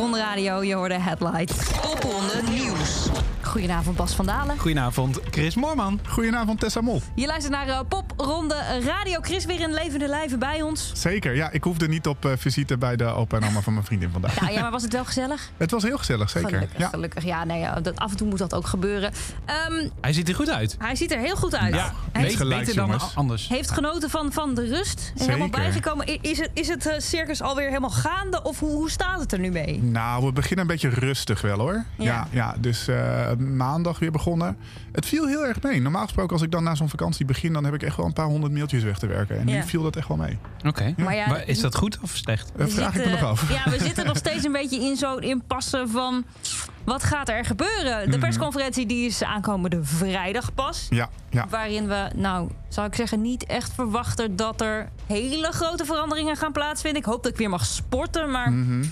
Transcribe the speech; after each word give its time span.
Popronde 0.00 0.24
Radio, 0.26 0.62
je 0.62 0.74
hoorde 0.74 1.00
Headlight. 1.00 1.80
Popronde 1.82 2.42
Nieuws. 2.50 3.08
Goedenavond 3.40 3.96
Bas 3.96 4.12
van 4.14 4.26
Dalen. 4.26 4.58
Goedenavond 4.58 5.20
Chris 5.30 5.54
Moorman. 5.54 6.00
Goedenavond 6.08 6.60
Tessa 6.60 6.80
Mol. 6.80 7.02
Je 7.14 7.26
luistert 7.26 7.52
naar 7.52 7.68
uh, 7.68 7.80
Popronde 8.20 8.80
Radio. 8.84 9.20
Chris 9.20 9.44
weer 9.44 9.60
in 9.60 9.72
levende 9.72 10.08
lijven 10.08 10.38
bij 10.38 10.62
ons. 10.62 10.92
Zeker, 10.94 11.34
ja. 11.34 11.50
Ik 11.50 11.64
hoefde 11.64 11.88
niet 11.88 12.06
op 12.06 12.24
uh, 12.24 12.32
visite 12.36 12.78
bij 12.78 12.96
de 12.96 13.04
opa 13.04 13.36
en 13.36 13.44
oma 13.44 13.60
van 13.60 13.72
mijn 13.72 13.84
vriendin 13.84 14.10
vandaag. 14.10 14.40
Ja, 14.40 14.48
ja, 14.48 14.60
maar 14.60 14.70
was 14.70 14.82
het 14.82 14.92
wel 14.92 15.04
gezellig? 15.04 15.50
het 15.56 15.70
was 15.70 15.82
heel 15.82 15.98
gezellig, 15.98 16.30
zeker. 16.30 16.48
Gelukkig, 16.48 16.78
ja. 16.78 16.88
gelukkig. 16.88 17.24
Ja, 17.24 17.44
nee, 17.44 17.66
dat, 17.82 17.98
af 17.98 18.10
en 18.10 18.16
toe 18.16 18.28
moet 18.28 18.38
dat 18.38 18.54
ook 18.54 18.66
gebeuren. 18.66 19.12
Um, 19.70 19.90
hij 20.00 20.12
ziet 20.12 20.28
er 20.28 20.34
goed 20.34 20.50
uit. 20.50 20.76
Hij 20.78 20.96
ziet 20.96 21.12
er 21.12 21.18
heel 21.18 21.36
goed 21.36 21.54
uit. 21.54 21.74
Ja, 21.74 21.92
heeft, 22.12 22.36
gelijk, 22.36 22.60
beter 22.60 22.74
dan 22.74 23.00
anders. 23.14 23.48
Heeft 23.48 23.70
genoten 23.70 24.10
van, 24.10 24.32
van 24.32 24.54
de 24.54 24.66
rust. 24.66 25.00
Zeker. 25.00 25.24
Helemaal 25.24 25.48
bijgekomen. 25.48 26.22
Is 26.22 26.38
het, 26.38 26.50
is 26.54 26.68
het 26.68 26.86
uh, 26.86 26.92
circus 26.98 27.42
alweer 27.42 27.68
helemaal 27.68 27.90
gaande? 27.90 28.42
Of 28.42 28.58
hoe, 28.58 28.70
hoe 28.70 28.90
staat 28.90 29.20
het 29.20 29.32
er 29.32 29.38
nu 29.38 29.50
mee? 29.50 29.82
Nou, 29.82 30.26
we 30.26 30.32
beginnen 30.32 30.60
een 30.60 30.70
beetje 30.70 30.88
rustig 30.88 31.40
wel 31.40 31.58
hoor. 31.58 31.84
Ja, 31.96 32.04
ja, 32.04 32.26
ja 32.30 32.54
dus 32.58 32.88
maandag 33.38 33.98
weer 33.98 34.12
begonnen. 34.12 34.56
Het 34.92 35.06
viel 35.06 35.26
heel 35.26 35.46
erg 35.46 35.62
mee. 35.62 35.80
Normaal 35.80 36.02
gesproken, 36.02 36.32
als 36.32 36.42
ik 36.42 36.50
dan 36.50 36.62
na 36.62 36.74
zo'n 36.74 36.88
vakantie 36.88 37.24
begin, 37.24 37.52
dan 37.52 37.64
heb 37.64 37.74
ik 37.74 37.82
echt 37.82 37.96
wel 37.96 38.08
een 38.10 38.22
paar 38.22 38.32
honderd 38.32 38.52
mailtjes 38.52 38.82
weg 38.82 38.98
te 38.98 39.06
werken. 39.06 39.38
En 39.38 39.48
ja. 39.48 39.54
nu 39.54 39.62
viel 39.62 39.82
dat 39.82 39.96
echt 39.96 40.08
wel 40.08 40.16
mee. 40.16 40.38
Oké. 40.58 40.68
Okay. 40.68 40.94
Ja. 40.96 41.04
Maar, 41.04 41.14
ja, 41.14 41.26
maar, 41.28 41.48
is 41.48 41.60
dat 41.60 41.74
goed 41.74 41.98
of 42.02 42.10
slecht? 42.10 42.52
Dat 42.56 42.70
vraag 42.70 42.92
zitten, 42.92 43.12
ik 43.12 43.16
me 43.16 43.20
nog 43.20 43.30
af. 43.30 43.64
Ja, 43.64 43.70
we 43.70 43.78
zitten 43.78 44.06
nog 44.06 44.16
steeds 44.26 44.44
een 44.44 44.52
beetje 44.52 44.80
in 44.80 44.96
zo'n 44.96 45.22
impasse 45.22 45.84
van 45.88 46.24
Wat 46.84 47.02
gaat 47.02 47.28
er 47.28 47.44
gebeuren? 47.44 48.04
De 48.04 48.10
mhm. 48.10 48.20
persconferentie 48.20 48.86
die 48.86 49.06
is 49.06 49.22
aankomende 49.22 49.84
vrijdag 49.84 50.54
pas. 50.54 50.86
Ja, 50.90 51.08
ja. 51.30 51.46
Waarin 51.48 51.88
we, 51.88 52.10
nou, 52.14 52.50
zou 52.68 52.86
ik 52.86 52.94
zeggen, 52.94 53.20
niet 53.20 53.44
echt 53.44 53.72
verwachten 53.72 54.36
dat 54.36 54.60
er 54.60 54.88
hele 55.06 55.52
grote 55.52 55.84
veranderingen 55.84 56.36
gaan 56.36 56.52
plaatsvinden. 56.52 57.00
Ik 57.00 57.08
hoop 57.08 57.22
dat 57.22 57.32
ik 57.32 57.38
weer 57.38 57.50
mag 57.50 57.64
sporten, 57.64 58.30
maar 58.30 58.52
mhm. 58.52 58.84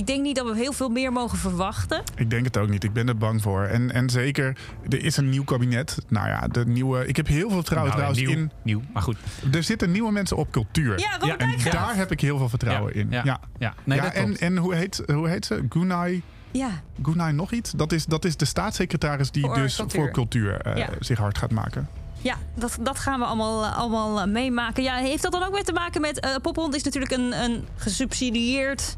Ik 0.00 0.06
denk 0.06 0.22
niet 0.22 0.36
dat 0.36 0.46
we 0.46 0.56
heel 0.56 0.72
veel 0.72 0.88
meer 0.88 1.12
mogen 1.12 1.38
verwachten. 1.38 2.02
Ik 2.16 2.30
denk 2.30 2.44
het 2.44 2.56
ook 2.56 2.68
niet. 2.68 2.84
Ik 2.84 2.92
ben 2.92 3.08
er 3.08 3.16
bang 3.16 3.42
voor. 3.42 3.62
En, 3.62 3.92
en 3.92 4.10
zeker, 4.10 4.56
er 4.88 5.04
is 5.04 5.16
een 5.16 5.28
nieuw 5.28 5.44
kabinet. 5.44 5.98
Nou 6.08 6.28
ja, 6.28 6.48
de 6.48 6.66
nieuwe. 6.66 7.06
Ik 7.06 7.16
heb 7.16 7.26
heel 7.26 7.48
veel 7.48 7.56
vertrouwen 7.56 7.96
nou, 7.96 8.02
trouwens 8.02 8.20
nieuw, 8.20 8.44
in. 8.44 8.50
Nieuw, 8.62 8.82
maar 8.92 9.02
goed. 9.02 9.16
Er 9.52 9.62
zitten 9.62 9.90
nieuwe 9.90 10.12
mensen 10.12 10.36
op 10.36 10.50
cultuur. 10.50 10.98
Ja, 10.98 11.18
ja 11.26 11.36
en 11.36 11.70
daar 11.70 11.96
heb 11.96 12.10
ik 12.10 12.20
heel 12.20 12.38
veel 12.38 12.48
vertrouwen 12.48 12.94
in. 12.94 13.06
Ja, 13.10 13.20
ja. 13.24 13.40
ja. 13.58 13.74
Nee, 13.84 13.98
ja 13.98 14.12
en, 14.12 14.38
en 14.38 14.56
hoe 14.56 14.74
heet, 14.74 15.02
hoe 15.06 15.28
heet 15.28 15.46
ze? 15.46 15.64
Gunai. 15.68 16.22
Ja. 16.50 16.70
Gunai 17.02 17.32
nog 17.32 17.52
iets? 17.52 17.70
Dat 17.70 17.92
is, 17.92 18.06
dat 18.06 18.24
is 18.24 18.36
de 18.36 18.44
staatssecretaris 18.44 19.30
die 19.30 19.54
dus 19.54 19.82
voor 19.86 20.10
cultuur 20.10 20.76
uh, 20.76 20.86
zich 21.00 21.18
hard 21.18 21.38
gaat 21.38 21.50
maken. 21.50 21.88
Ja, 22.22 22.36
dat, 22.54 22.78
dat 22.80 22.98
gaan 22.98 23.18
we 23.18 23.24
allemaal, 23.24 23.64
eh, 23.64 23.78
allemaal 23.78 24.20
eh, 24.20 24.26
meemaken. 24.26 24.82
Ja, 24.82 24.96
heeft 24.96 25.22
dat 25.22 25.32
dan 25.32 25.42
ook 25.42 25.54
weer 25.54 25.64
te 25.64 25.72
maken 25.72 26.00
met... 26.00 26.24
Uh, 26.24 26.36
Pophond 26.42 26.74
is 26.74 26.82
natuurlijk 26.82 27.12
een, 27.12 27.42
een 27.42 27.68
gesubsidieerd... 27.76 28.96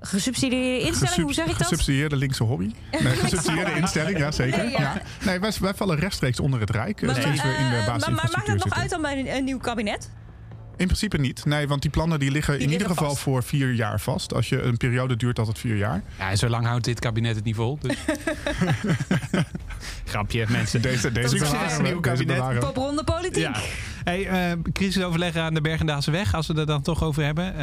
Gesubsidieerde 0.00 0.80
instelling, 0.80 1.22
hoe 1.22 1.34
zeg 1.34 1.46
ik 1.46 1.58
dat? 1.58 1.66
Gesubsidieerde 1.66 2.16
linkse 2.16 2.42
hobby. 2.42 2.70
Nee, 2.90 3.16
gesubsidieerde 3.16 3.72
instelling, 3.72 4.18
ja 4.18 4.30
zeker. 4.30 4.64
Nee, 4.64 4.70
ja. 4.70 5.02
nee 5.24 5.40
wij, 5.40 5.52
wij, 5.60 5.74
vallen 5.74 5.98
rechtstreeks 5.98 6.40
onder 6.40 6.60
het 6.60 6.70
Rijk. 6.70 7.02
Maar, 7.02 7.14
sinds 7.14 7.42
we 7.42 7.48
in 7.48 7.70
de 7.70 7.82
basis 7.86 8.06
maar, 8.06 8.14
maar 8.14 8.30
maakt 8.32 8.46
het 8.46 8.64
nog 8.64 8.74
uit 8.74 8.90
dan 8.90 9.02
bij 9.02 9.36
een 9.36 9.44
nieuw 9.44 9.58
kabinet? 9.58 10.10
In 10.76 10.86
principe 10.86 11.18
niet. 11.18 11.44
Nee, 11.44 11.68
want 11.68 11.82
die 11.82 11.90
plannen 11.90 12.18
die 12.18 12.30
liggen 12.30 12.60
in 12.60 12.70
ieder 12.70 12.86
geval 12.86 13.14
voor 13.14 13.42
vier 13.42 13.72
jaar 13.72 14.00
vast. 14.00 14.34
Als 14.34 14.48
je 14.48 14.62
een 14.62 14.76
periode 14.76 15.16
duurt 15.16 15.38
altijd 15.38 15.58
vier 15.58 15.76
jaar. 15.76 16.02
Ja, 16.18 16.30
en 16.30 16.38
zo 16.38 16.48
lang 16.48 16.66
houdt 16.66 16.84
dit 16.84 17.00
kabinet 17.00 17.34
het 17.34 17.44
niet 17.44 17.54
vol. 17.54 17.78
Dus. 17.80 17.96
Grapje, 20.04 20.46
mensen. 20.48 20.82
Deze, 20.82 21.12
deze 21.12 21.36
Succes, 21.36 21.78
nieuw 21.78 22.00
kabinet. 22.00 22.58
Popronde 22.58 23.04
politiek. 23.04 23.42
Ja. 23.42 23.54
Hey, 24.04 24.52
uh, 24.52 24.58
crisisoverleggen 24.72 25.42
aan 25.42 25.54
de 25.54 25.60
Bergendaalse 25.60 26.10
weg, 26.10 26.34
als 26.34 26.46
we 26.46 26.54
er 26.54 26.66
dan 26.66 26.82
toch 26.82 27.02
over 27.02 27.24
hebben. 27.24 27.54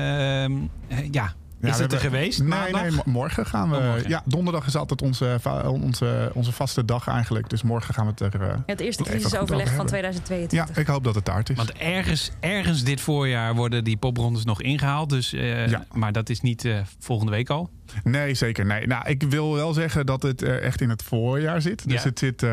Uh, 0.91 0.97
ja, 1.11 1.33
is 1.63 1.79
het 1.79 1.93
er 1.93 1.99
geweest? 1.99 2.43
Nee, 2.43 2.73
nee, 2.73 2.91
morgen 3.05 3.45
gaan 3.45 3.69
we. 3.69 3.77
Oh, 3.77 4.07
ja, 4.07 4.21
donderdag 4.25 4.67
is 4.67 4.75
altijd 4.75 5.01
onze, 5.01 5.39
onze, 5.65 6.31
onze 6.33 6.51
vaste 6.51 6.85
dag 6.85 7.07
eigenlijk. 7.07 7.49
Dus 7.49 7.63
morgen 7.63 7.93
gaan 7.93 8.05
we 8.05 8.11
het 8.11 8.33
er. 8.33 8.41
Uh, 8.41 8.53
het 8.65 8.79
eerste 8.79 9.03
crisisoverleg 9.03 9.73
van 9.73 9.85
2022. 9.85 10.75
Ja, 10.75 10.81
ik 10.81 10.87
hoop 10.87 11.03
dat 11.03 11.15
het 11.15 11.25
taart 11.25 11.49
is. 11.49 11.57
Want 11.57 11.73
ergens, 11.73 12.31
ergens 12.39 12.83
dit 12.83 13.01
voorjaar 13.01 13.55
worden 13.55 13.83
die 13.83 13.97
poprondes 13.97 14.43
nog 14.43 14.61
ingehaald. 14.61 15.09
Dus, 15.09 15.33
uh, 15.33 15.67
ja. 15.67 15.85
Maar 15.91 16.11
dat 16.11 16.29
is 16.29 16.41
niet 16.41 16.63
uh, 16.63 16.77
volgende 16.99 17.31
week 17.31 17.49
al. 17.49 17.69
Nee, 18.03 18.33
zeker. 18.33 18.65
Nee. 18.65 18.87
Nou, 18.87 19.07
ik 19.07 19.23
wil 19.23 19.53
wel 19.53 19.73
zeggen 19.73 20.05
dat 20.05 20.23
het 20.23 20.41
echt 20.41 20.81
in 20.81 20.89
het 20.89 21.03
voorjaar 21.03 21.61
zit. 21.61 21.89
Dus 21.89 22.03
het 22.03 22.19
zit 22.19 22.43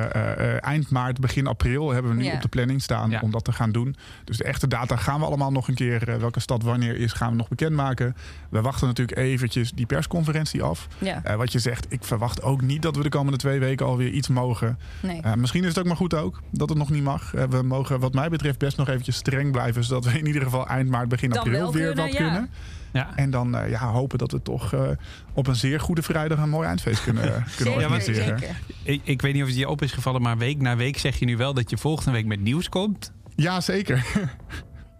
eind 0.60 0.90
maart, 0.90 1.20
begin 1.20 1.46
april 1.46 1.90
hebben 1.90 2.16
we 2.16 2.22
nu 2.22 2.32
op 2.32 2.42
de 2.42 2.48
planning 2.48 2.82
staan 2.82 3.20
om 3.20 3.30
dat 3.30 3.44
te 3.44 3.52
gaan 3.52 3.72
doen. 3.72 3.96
Dus 4.24 4.36
de 4.36 4.44
echte 4.44 4.68
data 4.68 4.96
gaan 4.96 5.20
we 5.20 5.26
allemaal 5.26 5.52
nog 5.52 5.68
een 5.68 5.74
keer. 5.74 6.18
welke 6.20 6.40
stad 6.40 6.62
wanneer 6.62 6.96
is, 6.96 7.12
gaan 7.12 7.30
we 7.30 7.36
nog 7.36 7.48
bekendmaken. 7.48 8.16
We 8.50 8.60
wachten 8.60 8.86
natuurlijk 8.86 9.18
eventjes 9.18 9.72
die 9.72 9.86
persconferentie 9.86 10.62
af. 10.62 10.88
wat 11.36 11.52
je 11.52 11.58
zegt, 11.58 11.86
ik 11.88 12.04
verwacht 12.04 12.42
ook 12.42 12.62
niet 12.62 12.82
dat 12.82 12.96
we 12.96 13.02
de 13.02 13.08
komende 13.08 13.38
twee 13.38 13.58
weken 13.58 13.86
alweer 13.86 14.10
iets 14.10 14.28
mogen. 14.28 14.78
Nee. 15.00 15.20
misschien 15.36 15.62
is 15.62 15.68
het 15.68 15.78
ook 15.78 15.86
maar 15.86 15.96
goed 15.96 16.14
ook 16.14 16.42
dat 16.50 16.68
het 16.68 16.78
nog 16.78 16.90
niet 16.90 17.02
mag. 17.02 17.30
we 17.50 17.62
mogen 17.62 18.00
wat 18.00 18.14
mij 18.14 18.28
betreft 18.28 18.58
best 18.58 18.76
nog 18.76 18.88
eventjes 18.88 19.16
streng 19.16 19.52
blijven. 19.52 19.84
Zodat 19.84 20.04
we 20.04 20.18
in 20.18 20.26
ieder 20.26 20.42
geval 20.42 20.66
eind 20.66 20.88
maart, 20.88 21.08
begin 21.08 21.38
april 21.38 21.72
weer 21.72 21.94
wat 21.94 22.14
kunnen. 22.14 22.50
Ja. 22.92 23.16
En 23.16 23.30
dan 23.30 23.56
uh, 23.56 23.70
ja, 23.70 23.90
hopen 23.90 24.18
dat 24.18 24.32
we 24.32 24.42
toch 24.42 24.72
uh, 24.72 24.88
op 25.32 25.46
een 25.46 25.56
zeer 25.56 25.80
goede 25.80 26.02
vrijdag 26.02 26.38
een 26.38 26.48
mooi 26.48 26.68
eindfeest 26.68 27.02
kunnen, 27.02 27.44
kunnen 27.56 27.74
organiseren. 27.74 28.38
Ja, 28.40 28.46
ik, 28.82 29.00
ik, 29.04 29.22
weet 29.22 29.32
niet 29.32 29.42
of 29.42 29.48
het 29.48 29.58
je 29.58 29.68
op 29.68 29.82
is 29.82 29.92
gevallen, 29.92 30.22
maar 30.22 30.38
week 30.38 30.60
na 30.60 30.76
week 30.76 30.98
zeg 30.98 31.18
je 31.18 31.24
nu 31.24 31.36
wel 31.36 31.54
dat 31.54 31.70
je 31.70 31.78
volgende 31.78 32.12
week 32.12 32.26
met 32.26 32.40
nieuws 32.40 32.68
komt. 32.68 33.12
Ja, 33.36 33.60
zeker. 33.60 34.06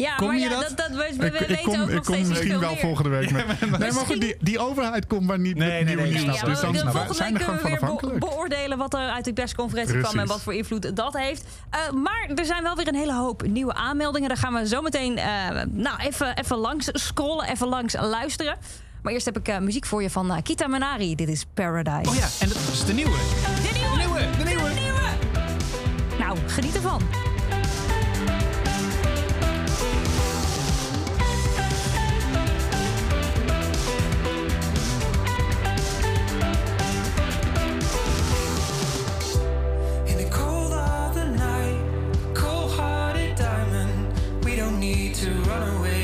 Ja, 0.01 0.15
kom 0.15 0.27
maar 0.27 0.37
je 0.37 0.49
ja, 0.49 0.61
dat? 0.61 0.77
dat, 0.77 0.89
we, 0.89 0.97
we 0.97 1.27
ik, 1.27 1.33
weten 1.33 1.51
ik 1.51 1.63
kom, 1.63 1.81
ook 1.81 1.89
ik 1.89 2.03
kom 2.03 2.29
misschien 2.29 2.59
wel 2.59 2.77
volgende 2.77 3.11
week. 3.11 3.31
Met, 3.71 3.79
nee, 3.79 3.93
maar 3.93 4.07
goed, 4.07 4.21
die, 4.21 4.37
die 4.41 4.59
overheid 4.59 5.07
komt 5.07 5.27
maar 5.27 5.39
niet 5.39 5.57
nee, 5.57 5.85
met 5.85 5.85
nee, 5.85 5.97
nieuwe 5.97 6.25
nieuws. 6.25 6.41
dus 6.41 6.61
dan 6.61 6.75
zijn 7.15 7.35
er 7.35 7.41
gewoon 7.41 7.59
van 7.59 7.73
afhankelijk. 7.73 8.19
beoordelen 8.19 8.79
wat 8.79 8.95
er 8.95 9.01
uit 9.01 9.25
die 9.25 9.33
persconferentie 9.33 10.01
kwam 10.01 10.19
en 10.19 10.27
wat 10.27 10.41
voor 10.41 10.55
invloed 10.55 10.97
dat 10.97 11.17
heeft. 11.17 11.45
Uh, 11.75 12.03
maar 12.03 12.31
er 12.35 12.45
zijn 12.45 12.63
wel 12.63 12.77
weer 12.77 12.89
een 12.89 12.95
hele 12.95 13.15
hoop 13.15 13.47
nieuwe 13.47 13.75
aanmeldingen. 13.75 14.29
Daar 14.29 14.39
gaan 14.39 14.55
we 14.55 14.69
zo 14.69 14.83
meteen 14.83 15.17
uh, 15.17 15.25
nou, 15.69 16.01
even, 16.01 16.37
even 16.37 16.57
langs 16.57 16.89
scrollen, 16.93 17.49
even 17.49 17.69
langs 17.69 17.95
luisteren. 17.95 18.57
Maar 19.03 19.13
eerst 19.13 19.27
heb 19.27 19.39
ik 19.39 19.49
uh, 19.49 19.59
muziek 19.59 19.87
voor 19.87 20.03
je 20.03 20.11
van 20.11 20.43
Kita 20.43 20.67
Manari. 20.67 21.15
Dit 21.15 21.29
is 21.29 21.45
Paradise. 21.55 22.11
Oh 22.11 22.17
ja, 22.17 22.29
en 22.41 22.49
dat 22.49 22.57
is 22.73 22.85
de 22.85 22.93
nieuwe. 22.93 23.11
De 23.63 23.71
nieuwe. 23.75 23.97
De 23.97 24.05
nieuwe. 24.05 24.21
De 24.39 24.45
nieuwe. 24.45 24.75
De 24.75 24.81
nieuwe. 24.81 26.19
Nou, 26.19 26.39
geniet 26.47 26.75
ervan. 26.75 27.30
To 45.71 46.00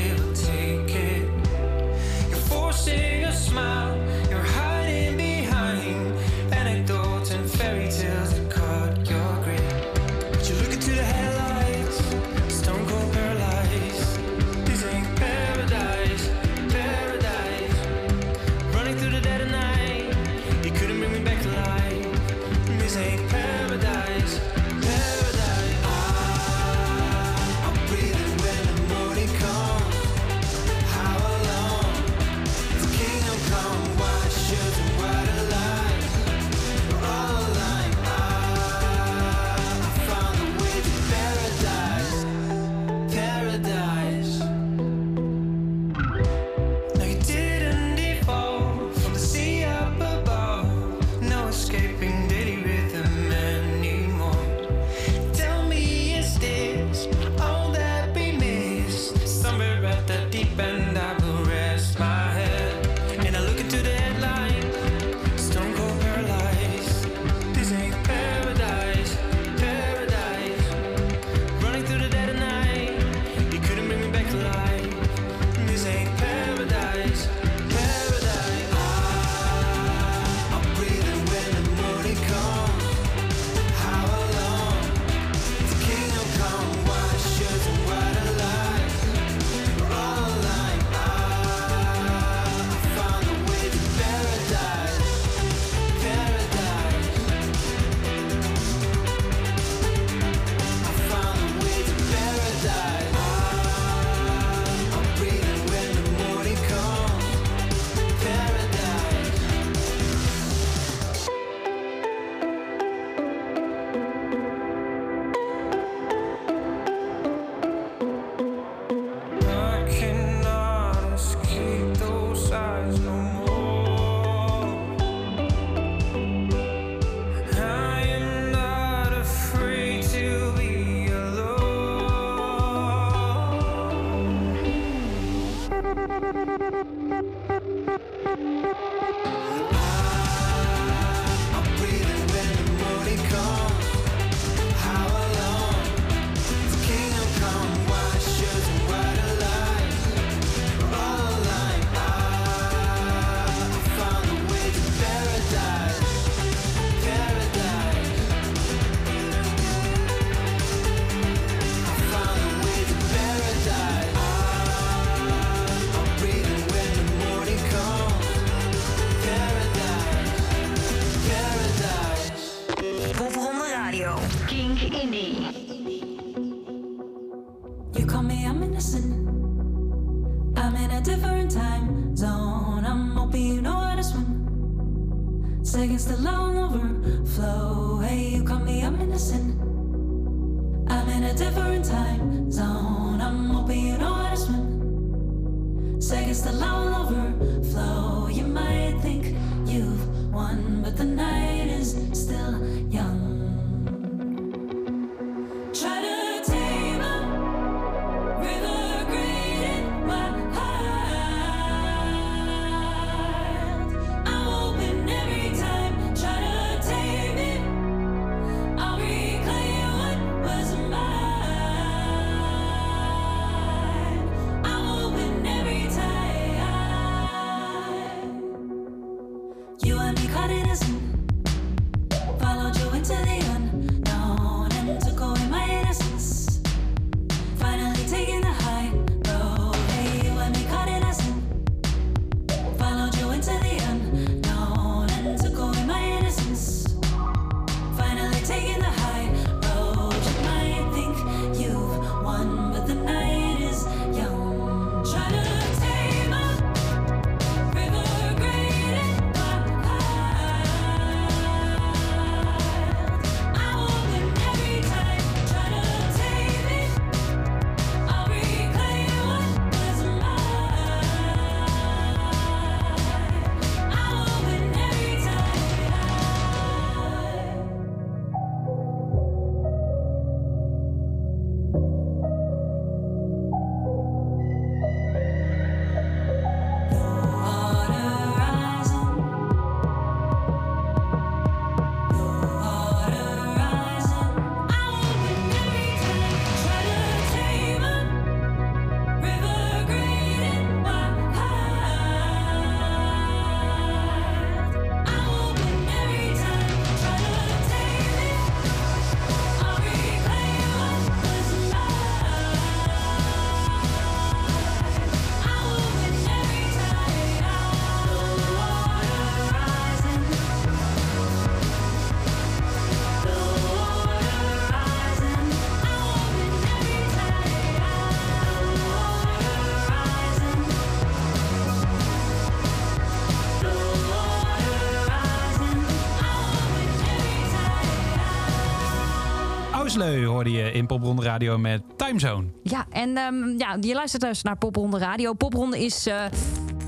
hoorde 340.05 340.51
je 340.51 340.71
in 340.71 340.85
Popronde 340.85 341.23
Radio 341.23 341.57
met 341.57 341.81
Timezone. 341.95 342.47
Ja, 342.63 342.85
en 342.89 343.17
um, 343.17 343.55
ja, 343.57 343.77
je 343.81 343.93
luistert 343.93 344.21
dus 344.21 344.41
naar 344.41 344.57
Popronde 344.57 344.97
Radio. 344.97 345.33
Popronde 345.33 345.85
is... 345.85 346.07
Uh, 346.07 346.21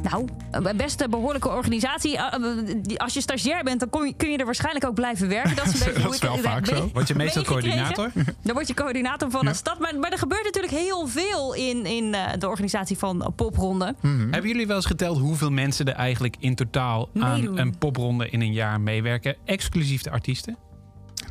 nou, 0.03 0.27
een 0.51 0.77
best 0.77 1.09
behoorlijke 1.09 1.49
organisatie. 1.49 2.13
Uh, 2.13 2.97
als 2.97 3.13
je 3.13 3.21
stagiair 3.21 3.63
bent, 3.63 3.79
dan 3.79 4.05
je, 4.05 4.13
kun 4.13 4.31
je 4.31 4.37
er 4.37 4.45
waarschijnlijk 4.45 4.85
ook 4.85 4.93
blijven 4.93 5.27
werken. 5.27 5.55
Dat 5.55 5.65
is 5.65 5.73
een 5.73 5.85
beetje 5.93 6.03
hoe 6.03 6.15
ik 6.15 6.21
het 6.21 6.39
vaak 6.39 6.65
zo. 6.65 6.89
Word 6.93 7.07
je 7.07 7.15
meestal 7.15 7.43
coördinator? 7.43 8.11
Dan 8.43 8.53
word 8.53 8.67
je 8.67 8.73
coördinator 8.73 9.31
van 9.31 9.47
een 9.47 9.55
stad. 9.55 9.79
Maar, 9.79 9.99
maar, 9.99 10.11
er 10.11 10.17
gebeurt 10.17 10.43
natuurlijk 10.43 10.73
heel 10.73 11.07
veel 11.07 11.53
in, 11.53 11.85
in 11.85 12.15
de 12.39 12.47
organisatie 12.47 12.97
van 12.97 13.33
Popronde. 13.35 13.95
Mm 14.01 14.19
-hmm. 14.19 14.31
Hebben 14.31 14.51
jullie 14.51 14.67
wel 14.67 14.75
eens 14.75 14.85
geteld 14.85 15.17
hoeveel 15.17 15.51
mensen 15.51 15.85
er 15.85 15.93
eigenlijk 15.95 16.35
in 16.39 16.55
totaal 16.55 17.09
aan 17.19 17.57
een 17.57 17.77
popronde 17.77 18.29
in 18.29 18.41
een 18.41 18.53
jaar 18.53 18.81
meewerken? 18.81 19.35
Exclusief 19.45 20.01
de 20.01 20.11
artiesten? 20.11 20.57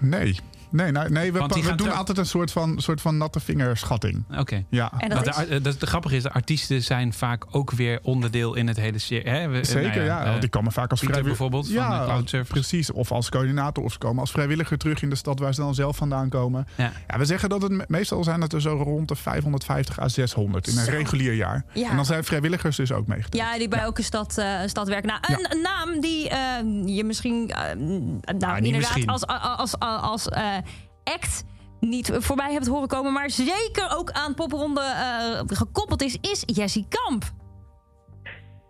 Nee. 0.01 0.41
Nee, 0.71 0.91
nou, 0.91 1.11
nee 1.11 1.33
we, 1.33 1.47
we 1.47 1.75
doen 1.75 1.93
altijd 1.93 2.19
een 2.19 2.27
soort 2.27 2.53
van, 2.53 2.81
soort 2.81 3.01
van 3.01 3.17
natte 3.17 3.41
vingerschatting. 3.41 4.25
Oké. 4.39 4.65
Ja. 4.69 4.93
En 4.99 5.09
dat, 5.09 5.27
is... 5.27 5.63
de, 5.63 5.77
de, 5.79 5.87
grappige 5.87 6.17
is, 6.17 6.23
de 6.23 6.33
artiesten 6.33 6.83
zijn 6.83 7.13
vaak 7.13 7.45
ook 7.51 7.71
weer 7.71 7.99
onderdeel 8.03 8.55
in 8.55 8.67
het 8.67 8.77
hele 8.77 8.99
serie. 8.99 9.65
Zeker, 9.65 10.05
nou 10.05 10.05
ja. 10.05 10.35
Uh, 10.35 10.41
die 10.41 10.49
komen 10.49 10.73
vaak 10.73 10.91
als 10.91 11.01
vrijwilliger. 11.01 11.37
bijvoorbeeld 11.37 11.69
ja, 11.69 12.07
van 12.07 12.25
Cloud 12.25 12.49
Precies, 12.49 12.93
of 12.93 13.13
als 13.13 13.29
coördinator. 13.29 13.85
Of 13.85 13.93
ze 13.93 13.99
komen 13.99 14.21
als 14.21 14.31
vrijwilliger 14.31 14.79
terug 14.79 15.03
in 15.03 15.11
de 15.11 15.17
stad 15.17 15.39
waar 15.39 15.55
ze 15.55 15.61
dan 15.61 15.75
zelf 15.75 15.97
vandaan 15.97 16.29
komen. 16.29 16.67
Ja. 16.75 16.93
ja 17.09 17.19
we 17.19 17.25
zeggen 17.25 17.49
dat 17.49 17.63
het 17.63 17.89
meestal 17.89 18.25
zijn 18.25 18.41
het 18.41 18.53
er 18.53 18.61
zo 18.61 18.81
rond 18.83 19.09
de 19.09 19.17
550 19.17 20.01
à 20.01 20.09
600 20.09 20.67
in 20.67 20.79
een 20.79 20.85
regulier 20.85 21.35
jaar. 21.35 21.65
Ja. 21.75 21.91
En 21.91 21.97
dan 21.97 22.05
zijn 22.05 22.25
vrijwilligers 22.25 22.77
dus 22.77 22.93
ook 22.93 23.07
meegeteld. 23.07 23.43
Ja, 23.43 23.59
die 23.59 23.69
bij 23.69 23.81
elke 23.81 24.03
stad, 24.03 24.39
uh, 24.39 24.61
stad 24.67 24.89
werken. 24.89 25.09
Nou, 25.09 25.21
een, 25.21 25.47
een 25.51 25.63
naam 25.63 26.01
die 26.01 26.31
uh, 26.31 26.97
je 26.97 27.05
misschien... 27.05 27.47
nou, 27.47 27.77
nou 28.39 28.57
inderdaad, 28.57 28.63
misschien. 28.63 29.09
als, 29.09 29.27
als, 29.27 29.79
als, 29.79 30.29
als 30.29 30.29
act 31.05 31.45
niet 31.81 32.11
voorbij 32.13 32.53
hebt 32.53 32.67
horen 32.67 32.89
komen, 32.89 33.13
maar 33.13 33.31
zeker 33.31 33.97
ook 33.97 34.11
aan 34.11 34.35
popronde 34.35 34.81
uh, 34.81 35.57
gekoppeld 35.57 36.03
is, 36.03 36.17
is 36.21 36.43
Jessie 36.47 36.87
Kamp. 36.89 37.33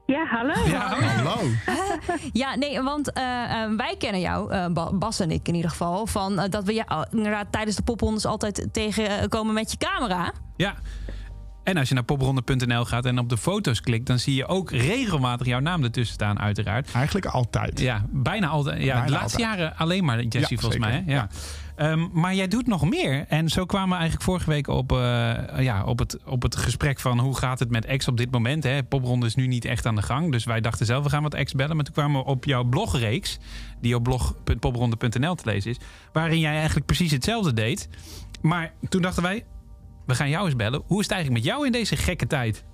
Ja, 0.07 0.27
hallo. 0.27 0.67
Ja, 0.67 1.01
hallo. 1.01 1.41
ja, 2.33 2.57
nee, 2.57 2.83
want 2.83 3.19
uh, 3.19 3.25
uh, 3.25 3.77
wij 3.77 3.95
kennen 3.99 4.21
jou, 4.21 4.55
uh, 4.55 4.89
Bas 4.93 5.21
en 5.21 5.31
ik 5.31 5.49
in 5.49 5.55
ieder 5.55 5.71
geval, 5.71 6.07
van 6.07 6.47
dat 6.51 6.65
we 6.65 6.75
ja, 6.75 7.07
inderdaad 7.11 7.47
tijdens 7.53 7.77
de 7.77 7.83
poprondes 7.83 8.25
altijd 8.25 8.69
tegenkomen 8.73 9.55
met 9.55 9.71
je 9.71 9.77
camera. 9.77 10.33
Ja. 10.57 10.75
En 11.63 11.77
als 11.77 11.89
je 11.89 11.95
naar 11.95 12.05
popronde.nl 12.05 12.85
gaat 12.85 13.05
en 13.05 13.19
op 13.19 13.29
de 13.29 13.37
foto's 13.37 13.81
klikt, 13.81 14.07
dan 14.07 14.19
zie 14.19 14.35
je 14.35 14.47
ook 14.47 14.71
regelmatig 14.71 15.47
jouw 15.47 15.61
naam 15.61 15.83
ertussen 15.83 16.15
staan, 16.15 16.39
uiteraard. 16.41 16.93
Eigenlijk 16.93 17.27
altijd. 17.27 17.81
Ja, 17.81 18.05
bijna 18.11 18.47
altijd. 18.47 18.83
Ja, 18.83 19.05
de 19.05 19.11
laatste 19.11 19.41
jaren 19.41 19.77
alleen 19.77 20.05
maar 20.05 20.23
Jessie, 20.23 20.59
volgens 20.59 20.81
mij. 20.81 21.03
Hè? 21.07 21.13
ja. 21.13 21.29
Ehm, 21.79 22.07
maar 22.13 22.35
jij 22.35 22.49
doet 22.49 22.67
nog 22.67 22.89
meer. 22.89 23.25
En 23.29 23.49
zo 23.49 23.65
kwamen 23.65 23.89
we 23.89 23.95
eigenlijk 23.95 24.25
vorige 24.25 24.51
week 24.51 24.69
op, 24.69 24.91
ja, 25.59 25.85
op, 25.85 25.99
het, 25.99 26.25
op 26.25 26.43
het 26.43 26.57
gesprek 26.57 27.01
van 27.01 27.19
hoe 27.19 27.37
gaat 27.37 27.59
het 27.59 27.71
met 27.71 27.85
ex 27.85 28.09
op 28.09 28.17
dit 28.17 28.31
moment. 28.31 28.65
Hè? 28.65 28.83
Popronde 28.83 29.27
is 29.27 29.35
nu 29.35 29.47
niet 29.47 29.65
echt 29.65 29.87
aan 29.87 29.95
de 29.95 30.03
gang. 30.03 30.33
Dus 30.33 30.45
wij 30.45 30.61
dachten 30.61 30.87
zelf, 30.87 31.05
we 31.05 31.11
gaan 31.11 31.23
wat 31.23 31.35
ex 31.35 31.53
bellen. 31.53 31.77
Maar 31.77 31.85
toen 31.85 31.95
kwamen 31.95 32.21
we 32.21 32.27
op 32.27 32.45
jouw 32.45 32.65
blogreeks, 32.65 33.39
die 33.81 33.95
op 33.95 34.03
blog.popronde.nl 34.03 35.35
te 35.35 35.51
lezen 35.51 35.71
is. 35.71 35.79
Waarin 36.13 36.39
jij 36.39 36.55
eigenlijk 36.55 36.87
precies 36.87 37.11
hetzelfde 37.11 37.53
deed. 37.53 37.89
Maar 38.43 38.73
toen 38.89 39.03
dachten 39.03 39.23
wij, 39.23 39.45
we 40.07 40.15
gaan 40.15 40.29
jou 40.29 40.45
eens 40.45 40.57
bellen. 40.57 40.83
Hoe 40.87 40.99
is 40.99 41.05
het 41.05 41.15
eigenlijk 41.15 41.45
met 41.45 41.53
jou 41.53 41.67
in 41.67 41.73
deze 41.73 41.97
gekke 41.97 42.27
tijd? 42.27 42.65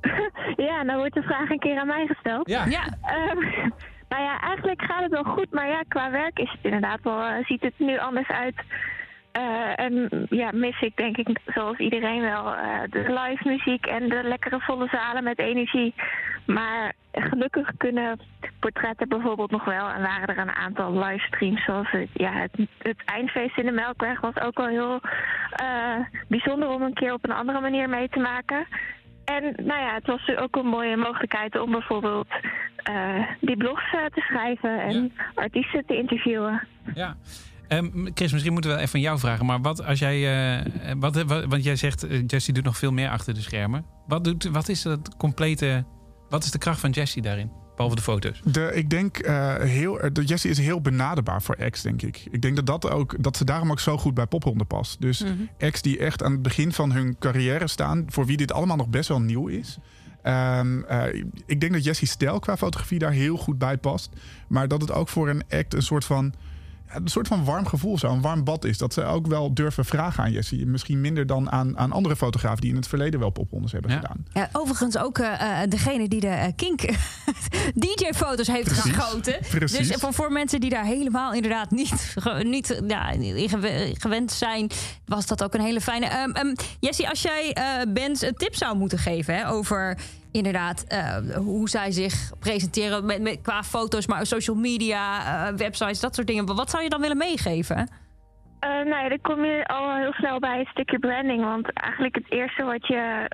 Ja, 0.56 0.82
nou 0.82 0.98
wordt 0.98 1.14
de 1.14 1.22
vraag 1.22 1.50
een 1.50 1.58
keer 1.58 1.78
aan 1.78 1.86
mij 1.86 2.06
gesteld. 2.06 2.48
Ja. 2.48 2.64
ja. 2.66 2.84
Um, 3.32 3.72
nou 4.08 4.22
ja, 4.22 4.40
eigenlijk 4.40 4.82
gaat 4.82 5.02
het 5.02 5.10
wel 5.10 5.24
goed, 5.24 5.52
maar 5.52 5.68
ja, 5.68 5.82
qua 5.88 6.10
werk 6.10 6.38
is 6.38 6.50
het 6.50 6.60
inderdaad 6.62 7.00
wel, 7.02 7.20
uh, 7.20 7.44
ziet 7.44 7.62
het 7.62 7.74
nu 7.76 7.98
anders 7.98 8.28
uit. 8.28 8.54
Uh, 9.38 9.80
en 9.80 10.26
ja, 10.30 10.50
mis 10.52 10.80
ik 10.80 10.96
denk 10.96 11.16
ik, 11.16 11.38
zoals 11.46 11.78
iedereen 11.78 12.20
wel, 12.20 12.54
uh, 12.54 12.80
de 12.90 12.98
live 12.98 13.48
muziek 13.48 13.86
en 13.86 14.08
de 14.08 14.22
lekkere 14.22 14.60
volle 14.60 14.88
zalen 14.88 15.24
met 15.24 15.38
energie. 15.38 15.94
Maar 16.46 16.92
gelukkig 17.12 17.70
kunnen 17.76 18.20
portretten 18.60 19.08
bijvoorbeeld 19.08 19.50
nog 19.50 19.64
wel. 19.64 19.88
En 19.88 20.02
waren 20.02 20.26
er 20.26 20.38
een 20.38 20.54
aantal 20.54 20.98
livestreams, 20.98 21.64
zoals 21.64 21.90
het, 21.90 22.08
ja, 22.12 22.32
het, 22.32 22.68
het 22.78 23.02
eindfeest 23.04 23.58
in 23.58 23.66
de 23.66 23.72
Melkweg 23.72 24.20
was 24.20 24.40
ook 24.40 24.58
wel 24.58 24.66
heel 24.66 25.00
bijzonder 26.28 26.68
om 26.68 26.82
een 26.82 26.94
keer 26.94 27.12
op 27.12 27.24
een 27.24 27.36
andere 27.36 27.60
manier 27.60 27.88
mee 27.88 28.08
te 28.08 28.20
maken. 28.20 28.66
En 29.36 29.42
nou 29.66 29.80
ja, 29.80 29.94
het 29.94 30.06
was 30.06 30.36
ook 30.36 30.56
een 30.56 30.66
mooie 30.66 30.96
mogelijkheid 30.96 31.60
om 31.60 31.70
bijvoorbeeld 31.70 32.28
uh, 32.90 33.26
die 33.40 33.56
blogs 33.56 33.92
uh, 33.92 34.04
te 34.04 34.20
schrijven 34.20 34.82
en 34.82 35.02
ja. 35.16 35.24
artiesten 35.34 35.86
te 35.86 35.96
interviewen. 35.96 36.66
Ja. 36.94 37.16
Um, 37.68 38.10
Chris, 38.14 38.32
misschien 38.32 38.52
moeten 38.52 38.70
we 38.70 38.76
even 38.76 38.88
van 38.88 39.00
jou 39.00 39.18
vragen. 39.18 39.46
Maar 39.46 39.60
wat 39.60 39.84
als 39.84 39.98
jij. 39.98 40.18
Uh, 40.56 40.92
wat, 40.98 41.22
wat, 41.22 41.44
want 41.44 41.64
jij 41.64 41.76
zegt, 41.76 42.06
Jessie 42.26 42.54
doet 42.54 42.64
nog 42.64 42.76
veel 42.76 42.92
meer 42.92 43.08
achter 43.08 43.34
de 43.34 43.40
schermen. 43.40 43.84
Wat, 44.06 44.24
doet, 44.24 44.44
wat 44.44 44.68
is 44.68 44.84
het 44.84 45.16
complete 45.16 45.84
wat 46.28 46.44
is 46.44 46.50
de 46.50 46.58
kracht 46.58 46.80
van 46.80 46.90
Jesse 46.90 47.20
daarin? 47.20 47.50
Behalve 47.78 47.96
de 47.96 48.02
foto's. 48.02 48.40
De, 48.44 48.70
ik 48.74 48.90
denk 48.90 49.26
uh, 49.26 49.54
heel, 49.56 50.00
de 50.12 50.24
Jessie 50.24 50.50
is 50.50 50.58
heel 50.58 50.80
benaderbaar 50.80 51.42
voor 51.42 51.54
ex, 51.54 51.82
denk 51.82 52.02
ik. 52.02 52.26
Ik 52.30 52.42
denk 52.42 52.56
dat, 52.56 52.66
dat, 52.66 52.90
ook, 52.90 53.22
dat 53.22 53.36
ze 53.36 53.44
daarom 53.44 53.70
ook 53.70 53.80
zo 53.80 53.98
goed 53.98 54.14
bij 54.14 54.26
popronde 54.26 54.64
past. 54.64 55.00
Dus 55.00 55.24
mm 55.24 55.48
ex 55.56 55.82
die 55.82 55.98
echt 55.98 56.22
aan 56.22 56.32
het 56.32 56.42
begin 56.42 56.72
van 56.72 56.92
hun 56.92 57.16
carrière 57.18 57.68
staan, 57.68 58.04
voor 58.08 58.26
wie 58.26 58.36
dit 58.36 58.52
allemaal 58.52 58.76
nog 58.76 58.88
best 58.88 59.08
wel 59.08 59.20
nieuw 59.20 59.46
is. 59.46 59.78
Um, 60.22 60.84
uh, 60.90 61.04
ik 61.46 61.60
denk 61.60 61.72
dat 61.72 61.84
Jessie 61.84 62.08
stijl 62.08 62.38
qua 62.38 62.56
fotografie 62.56 62.98
daar 62.98 63.12
heel 63.12 63.36
goed 63.36 63.58
bij 63.58 63.76
past. 63.76 64.10
Maar 64.48 64.68
dat 64.68 64.80
het 64.80 64.92
ook 64.92 65.08
voor 65.08 65.28
een 65.28 65.42
act 65.50 65.74
een 65.74 65.82
soort 65.82 66.04
van 66.04 66.34
een 66.88 67.08
soort 67.08 67.28
van 67.28 67.44
warm 67.44 67.66
gevoel 67.66 67.98
zo, 67.98 68.12
een 68.12 68.20
warm 68.20 68.44
bad 68.44 68.64
is. 68.64 68.78
Dat 68.78 68.92
ze 68.92 69.04
ook 69.04 69.26
wel 69.26 69.54
durven 69.54 69.84
vragen 69.84 70.24
aan 70.24 70.32
Jessie. 70.32 70.66
Misschien 70.66 71.00
minder 71.00 71.26
dan 71.26 71.50
aan, 71.50 71.78
aan 71.78 71.92
andere 71.92 72.16
fotografen 72.16 72.60
die 72.60 72.70
in 72.70 72.76
het 72.76 72.88
verleden 72.88 73.20
wel 73.20 73.30
poprondes 73.30 73.72
hebben 73.72 73.90
gedaan. 73.90 74.26
Ja, 74.32 74.48
overigens 74.52 74.98
ook 74.98 75.18
uh, 75.18 75.60
degene 75.68 76.08
die 76.08 76.20
de 76.20 76.26
uh, 76.26 76.44
Kink 76.56 76.80
DJ-foto's 77.84 78.46
heeft 78.46 78.64
Precies. 78.64 78.92
geschoten. 78.92 79.38
Precies. 79.50 79.88
Dus 79.88 79.96
voor, 79.96 80.12
voor 80.12 80.32
mensen 80.32 80.60
die 80.60 80.70
daar 80.70 80.84
helemaal 80.84 81.32
inderdaad 81.32 81.70
niet, 81.70 82.14
niet 82.42 82.82
ja, 82.86 83.14
gewend 83.92 84.32
zijn, 84.32 84.70
was 85.04 85.26
dat 85.26 85.42
ook 85.42 85.54
een 85.54 85.60
hele 85.60 85.80
fijne. 85.80 86.22
Um, 86.22 86.36
um, 86.46 86.54
Jessie, 86.80 87.08
als 87.08 87.22
jij 87.22 87.56
bands 87.88 88.22
een 88.22 88.34
tip 88.34 88.54
zou 88.54 88.76
moeten 88.76 88.98
geven 88.98 89.34
hè, 89.34 89.48
over 89.48 89.98
inderdaad 90.32 90.84
uh, 90.88 91.36
hoe 91.36 91.68
zij 91.68 91.90
zich 91.90 92.32
presenteren 92.38 93.06
met, 93.06 93.20
met, 93.20 93.40
qua 93.42 93.62
foto's, 93.62 94.06
maar 94.06 94.26
social 94.26 94.56
media, 94.56 95.20
uh, 95.20 95.56
websites, 95.56 96.00
dat 96.00 96.14
soort 96.14 96.26
dingen. 96.26 96.56
Wat 96.56 96.70
zou 96.70 96.82
je 96.82 96.88
dan 96.88 97.00
willen 97.00 97.16
meegeven? 97.16 97.90
Uh, 98.64 98.70
nou 98.70 99.02
ja, 99.02 99.08
dan 99.08 99.20
kom 99.20 99.44
je 99.44 99.66
al 99.66 99.96
heel 99.96 100.12
snel 100.12 100.38
bij 100.38 100.58
een 100.58 100.68
stukje 100.70 100.98
branding. 100.98 101.44
Want 101.44 101.72
eigenlijk 101.72 102.14
het 102.14 102.30
eerste 102.32 102.64
wat, 102.64 102.86
je, 102.86 103.28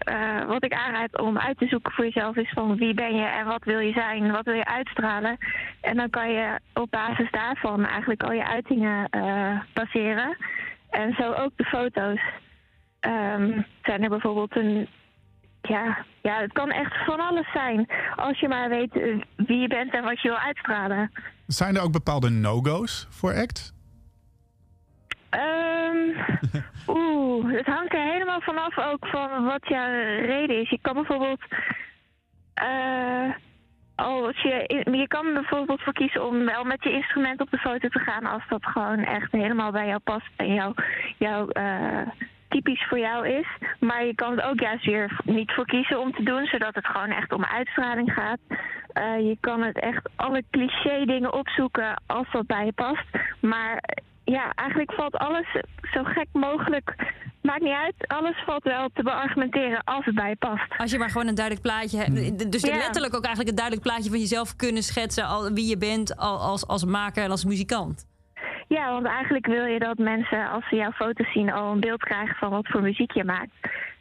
wat 0.46 0.64
ik 0.64 0.72
aanraad 0.72 1.20
om 1.20 1.38
uit 1.38 1.58
te 1.58 1.66
zoeken 1.66 1.92
voor 1.92 2.04
jezelf 2.04 2.36
is 2.36 2.52
van 2.54 2.76
wie 2.76 2.94
ben 2.94 3.16
je 3.16 3.24
en 3.24 3.46
wat 3.46 3.64
wil 3.64 3.78
je 3.78 3.92
zijn, 3.92 4.32
wat 4.32 4.44
wil 4.44 4.54
je 4.54 4.64
uitstralen. 4.64 5.36
En 5.80 5.96
dan 5.96 6.10
kan 6.10 6.30
je 6.30 6.58
op 6.74 6.90
basis 6.90 7.30
daarvan 7.30 7.86
eigenlijk 7.86 8.22
al 8.22 8.32
je 8.32 8.46
uitingen 8.46 9.08
uh, 9.16 9.60
baseren. 9.72 10.36
En 10.90 11.14
zo 11.18 11.32
ook 11.32 11.52
de 11.56 11.64
foto's. 11.64 12.20
Um, 13.00 13.66
zijn 13.82 14.02
er 14.02 14.08
bijvoorbeeld 14.08 14.56
een 14.56 14.88
ja, 15.68 16.04
ja, 16.22 16.40
het 16.40 16.52
kan 16.52 16.70
echt 16.70 17.04
van 17.04 17.20
alles 17.20 17.52
zijn. 17.52 17.88
Als 18.16 18.40
je 18.40 18.48
maar 18.48 18.68
weet 18.68 18.96
eh, 18.96 19.22
wie 19.36 19.58
je 19.58 19.68
bent 19.68 19.94
en 19.94 20.04
wat 20.04 20.20
je 20.20 20.28
wil 20.28 20.38
uitstralen. 20.38 21.10
Zijn 21.46 21.76
er 21.76 21.82
ook 21.82 21.92
bepaalde 21.92 22.30
no-go's 22.30 23.06
voor 23.10 23.34
ACT? 23.34 23.72
Um, 25.30 26.16
Oeh, 26.96 27.52
het 27.52 27.66
hangt 27.66 27.94
er 27.94 28.12
helemaal 28.12 28.40
vanaf 28.40 28.78
ook 28.78 29.06
van 29.06 29.44
wat 29.44 29.68
jouw 29.68 29.90
reden 30.26 30.60
is. 30.60 30.70
Je 30.70 30.78
kan 30.82 30.94
bijvoorbeeld... 30.94 31.40
Uh, 32.62 33.34
als 33.94 34.42
je, 34.42 34.84
je 34.90 35.06
kan 35.08 35.34
bijvoorbeeld 35.34 35.82
voor 35.82 35.92
kiezen 35.92 36.26
om 36.26 36.44
wel 36.44 36.64
met 36.64 36.82
je 36.82 36.92
instrument 36.92 37.40
op 37.40 37.50
de 37.50 37.58
foto 37.58 37.88
te 37.88 37.98
gaan... 37.98 38.26
als 38.26 38.42
dat 38.48 38.64
gewoon 38.64 38.98
echt 38.98 39.32
helemaal 39.32 39.70
bij 39.70 39.86
jou 39.86 39.98
past 39.98 40.30
en 40.36 40.54
jouw... 40.54 40.74
jouw 41.18 41.48
uh, 41.52 42.08
typisch 42.54 42.86
voor 42.88 42.98
jou 42.98 43.28
is. 43.28 43.48
Maar 43.80 44.04
je 44.06 44.14
kan 44.14 44.30
het 44.36 44.44
ook 44.44 44.60
juist 44.60 44.84
weer 44.86 45.20
niet 45.24 45.52
voor 45.52 45.66
kiezen 45.66 46.00
om 46.00 46.12
te 46.12 46.22
doen, 46.22 46.44
zodat 46.46 46.74
het 46.74 46.86
gewoon 46.86 47.10
echt 47.10 47.32
om 47.32 47.44
uitstraling 47.44 48.12
gaat. 48.12 48.38
Uh, 48.48 49.28
je 49.28 49.36
kan 49.40 49.62
het 49.62 49.80
echt 49.80 50.08
alle 50.16 50.42
cliché 50.50 51.04
dingen 51.04 51.32
opzoeken 51.32 52.02
als 52.06 52.26
dat 52.32 52.46
bij 52.46 52.64
je 52.64 52.72
past. 52.72 53.06
Maar 53.40 53.82
ja, 54.24 54.52
eigenlijk 54.54 54.92
valt 54.92 55.16
alles 55.16 55.46
zo 55.92 56.02
gek 56.04 56.28
mogelijk. 56.32 56.94
Maakt 57.42 57.62
niet 57.62 57.80
uit, 57.84 57.94
alles 58.06 58.42
valt 58.46 58.62
wel 58.62 58.88
te 58.94 59.02
beargumenteren 59.02 59.84
als 59.84 60.04
het 60.04 60.14
bij 60.14 60.28
je 60.28 60.36
past. 60.36 60.78
Als 60.78 60.90
je 60.90 60.98
maar 60.98 61.10
gewoon 61.10 61.26
een 61.26 61.34
duidelijk 61.34 61.66
plaatje 61.66 61.98
hebt. 61.98 62.18
Hmm. 62.18 62.50
Dus 62.50 62.62
ja. 62.62 62.76
letterlijk 62.76 63.14
ook 63.14 63.24
eigenlijk 63.24 63.48
een 63.48 63.62
duidelijk 63.62 63.86
plaatje 63.86 64.10
van 64.10 64.18
jezelf 64.18 64.56
kunnen 64.56 64.82
schetsen. 64.82 65.24
Al, 65.26 65.52
wie 65.52 65.66
je 65.66 65.78
bent 65.78 66.16
als, 66.16 66.66
als 66.66 66.84
maker 66.84 67.22
en 67.24 67.30
als 67.30 67.44
muzikant. 67.44 68.06
Ja, 68.74 68.92
want 68.92 69.06
eigenlijk 69.06 69.46
wil 69.46 69.64
je 69.64 69.78
dat 69.78 69.98
mensen, 69.98 70.50
als 70.50 70.68
ze 70.68 70.76
jouw 70.76 70.90
foto's 70.90 71.32
zien, 71.32 71.52
al 71.52 71.72
een 71.72 71.80
beeld 71.80 72.02
krijgen 72.02 72.36
van 72.36 72.50
wat 72.50 72.68
voor 72.68 72.82
muziek 72.82 73.12
je 73.12 73.24
maakt. 73.24 73.50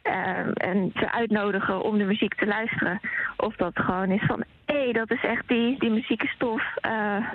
Uh, 0.04 0.46
en 0.54 0.92
ze 0.94 1.12
uitnodigen 1.12 1.82
om 1.82 1.98
de 1.98 2.04
muziek 2.04 2.34
te 2.34 2.46
luisteren. 2.46 3.00
Of 3.36 3.56
dat 3.56 3.72
gewoon 3.74 4.10
is 4.10 4.22
van, 4.26 4.44
hé, 4.64 4.82
hey, 4.82 4.92
dat 4.92 5.10
is 5.10 5.22
echt 5.22 5.48
die, 5.48 5.78
die 5.78 5.90
muziek 5.90 6.22
is 6.22 6.34
tof. 6.38 6.62
Uh, 6.86 7.32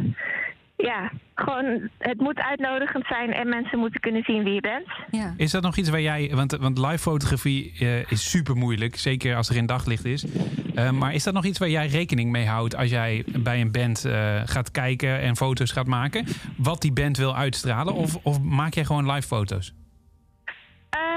ja, 0.84 1.12
gewoon, 1.36 1.90
het 1.98 2.20
moet 2.20 2.40
uitnodigend 2.40 3.06
zijn 3.06 3.34
en 3.34 3.50
mensen 3.50 3.80
moeten 3.80 4.00
kunnen 4.00 4.24
zien 4.24 4.44
wie 4.44 4.54
je 4.54 4.62
bent. 4.62 4.88
Ja. 5.12 5.34
Is 5.38 5.52
dat 5.52 5.62
nog 5.62 5.78
iets 5.78 5.90
waar 5.90 6.02
jij, 6.02 6.32
want, 6.34 6.52
want 6.52 6.78
live 6.78 6.98
fotografie 6.98 7.74
uh, 7.80 8.12
is 8.12 8.30
super 8.30 8.56
moeilijk, 8.56 8.96
zeker 8.96 9.36
als 9.36 9.50
er 9.50 9.56
in 9.56 9.66
daglicht 9.66 10.06
is. 10.06 10.26
Uh, 10.26 10.92
maar 10.92 11.14
is 11.14 11.24
dat 11.24 11.34
nog 11.34 11.46
iets 11.46 11.60
waar 11.60 11.70
jij 11.70 11.88
rekening 11.88 12.32
mee 12.32 12.46
houdt 12.46 12.76
als 12.76 12.90
jij 12.90 13.24
bij 13.40 13.62
een 13.62 13.72
band 13.72 14.06
uh, 14.06 14.42
gaat 14.46 14.72
kijken 14.72 15.20
en 15.20 15.36
foto's 15.36 15.72
gaat 15.72 15.88
maken? 15.88 16.26
Wat 16.58 16.82
die 16.82 16.94
band 16.94 17.18
wil 17.18 17.36
uitstralen? 17.36 17.94
Of, 17.94 18.16
of 18.24 18.42
maak 18.42 18.74
jij 18.74 18.86
gewoon 18.86 19.12
live 19.12 19.28
foto's? 19.28 19.74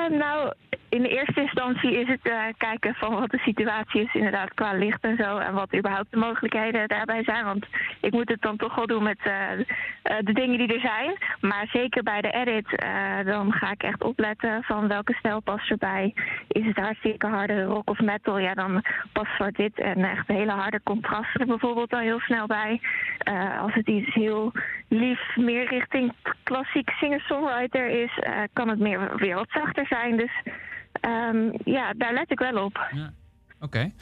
nou, 0.09 0.53
in 0.93 1.03
de 1.03 1.09
eerste 1.09 1.41
instantie 1.41 2.01
is 2.01 2.09
het 2.09 2.27
uh, 2.27 2.43
kijken 2.57 2.95
van 2.95 3.15
wat 3.15 3.31
de 3.31 3.39
situatie 3.39 4.03
is, 4.03 4.15
inderdaad, 4.15 4.55
qua 4.55 4.73
licht 4.73 5.05
en 5.05 5.17
zo. 5.17 5.39
En 5.39 5.55
wat 5.55 5.75
überhaupt 5.75 6.11
de 6.11 6.17
mogelijkheden 6.17 6.89
daarbij 6.89 7.25
zijn. 7.25 7.45
Want 7.45 7.67
ik 8.01 8.13
moet 8.13 8.29
het 8.29 8.43
dan 8.43 8.57
toch 8.57 8.75
wel 8.75 8.87
doen 8.87 9.03
met 9.03 9.19
uh, 9.27 9.33
uh, 9.59 9.65
de 10.21 10.33
dingen 10.33 10.59
die 10.59 10.75
er 10.75 10.81
zijn. 10.81 11.17
Maar 11.41 11.67
zeker 11.73 12.03
bij 12.03 12.21
de 12.21 12.31
edit, 12.31 12.83
dan 13.25 13.53
ga 13.53 13.71
ik 13.71 13.83
echt 13.83 14.03
opletten 14.03 14.63
van 14.63 14.89
welke 14.89 15.15
stijl 15.15 15.41
past 15.41 15.71
erbij. 15.71 16.15
Is 16.49 16.67
het 16.67 16.77
hartstikke 16.77 17.27
harde 17.27 17.65
rock 17.65 17.91
of 17.91 18.01
metal? 18.01 18.39
Ja, 18.39 18.55
dan 18.55 18.85
past 19.13 19.35
zwart-wit 19.37 19.79
en 19.79 20.05
echt 20.05 20.27
hele 20.27 20.53
harde 20.53 20.81
contrasten 20.83 21.47
bijvoorbeeld 21.47 21.93
al 21.93 21.99
heel 21.99 22.21
snel 22.21 22.47
bij. 22.47 22.81
als 23.61 23.75
het 23.75 23.89
iets 23.89 24.15
heel 24.15 24.53
lief, 24.89 25.37
meer 25.37 25.69
richting 25.69 26.13
klassiek 26.43 26.91
singer-songwriter 26.91 27.89
is, 27.89 28.19
kan 28.53 28.69
het 28.69 28.79
meer 28.79 29.17
weer 29.17 29.35
wat 29.35 29.51
zachter 29.51 29.87
zijn. 29.87 30.17
Dus 30.17 30.33
um, 31.11 31.53
ja, 31.65 31.93
daar 31.93 32.15
let 32.15 32.31
ik 32.31 32.39
wel 32.39 32.65
op. 32.65 32.89
Ja. 32.93 33.13
Oké. 33.61 33.65
Okay. 33.65 33.93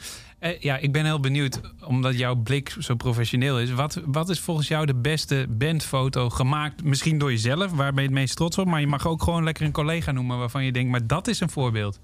Uh, 0.53 0.59
ja, 0.59 0.77
ik 0.77 0.91
ben 0.91 1.05
heel 1.05 1.19
benieuwd, 1.19 1.61
omdat 1.85 2.17
jouw 2.17 2.35
blik 2.35 2.75
zo 2.79 2.95
professioneel 2.95 3.59
is. 3.59 3.71
Wat, 3.71 4.01
wat 4.05 4.29
is 4.29 4.39
volgens 4.39 4.67
jou 4.67 4.85
de 4.85 4.95
beste 4.95 5.45
bandfoto 5.49 6.29
gemaakt? 6.29 6.83
Misschien 6.83 7.17
door 7.17 7.31
jezelf, 7.31 7.71
waar 7.71 7.93
ben 7.93 8.03
je 8.03 8.09
het 8.09 8.17
meest 8.17 8.35
trots 8.35 8.57
op? 8.57 8.67
Maar 8.67 8.79
je 8.79 8.87
mag 8.87 9.07
ook 9.07 9.23
gewoon 9.23 9.43
lekker 9.43 9.65
een 9.65 9.71
collega 9.71 10.11
noemen 10.11 10.37
waarvan 10.37 10.63
je 10.63 10.71
denkt, 10.71 10.91
maar 10.91 11.07
dat 11.07 11.27
is 11.27 11.39
een 11.39 11.49
voorbeeld. 11.49 12.01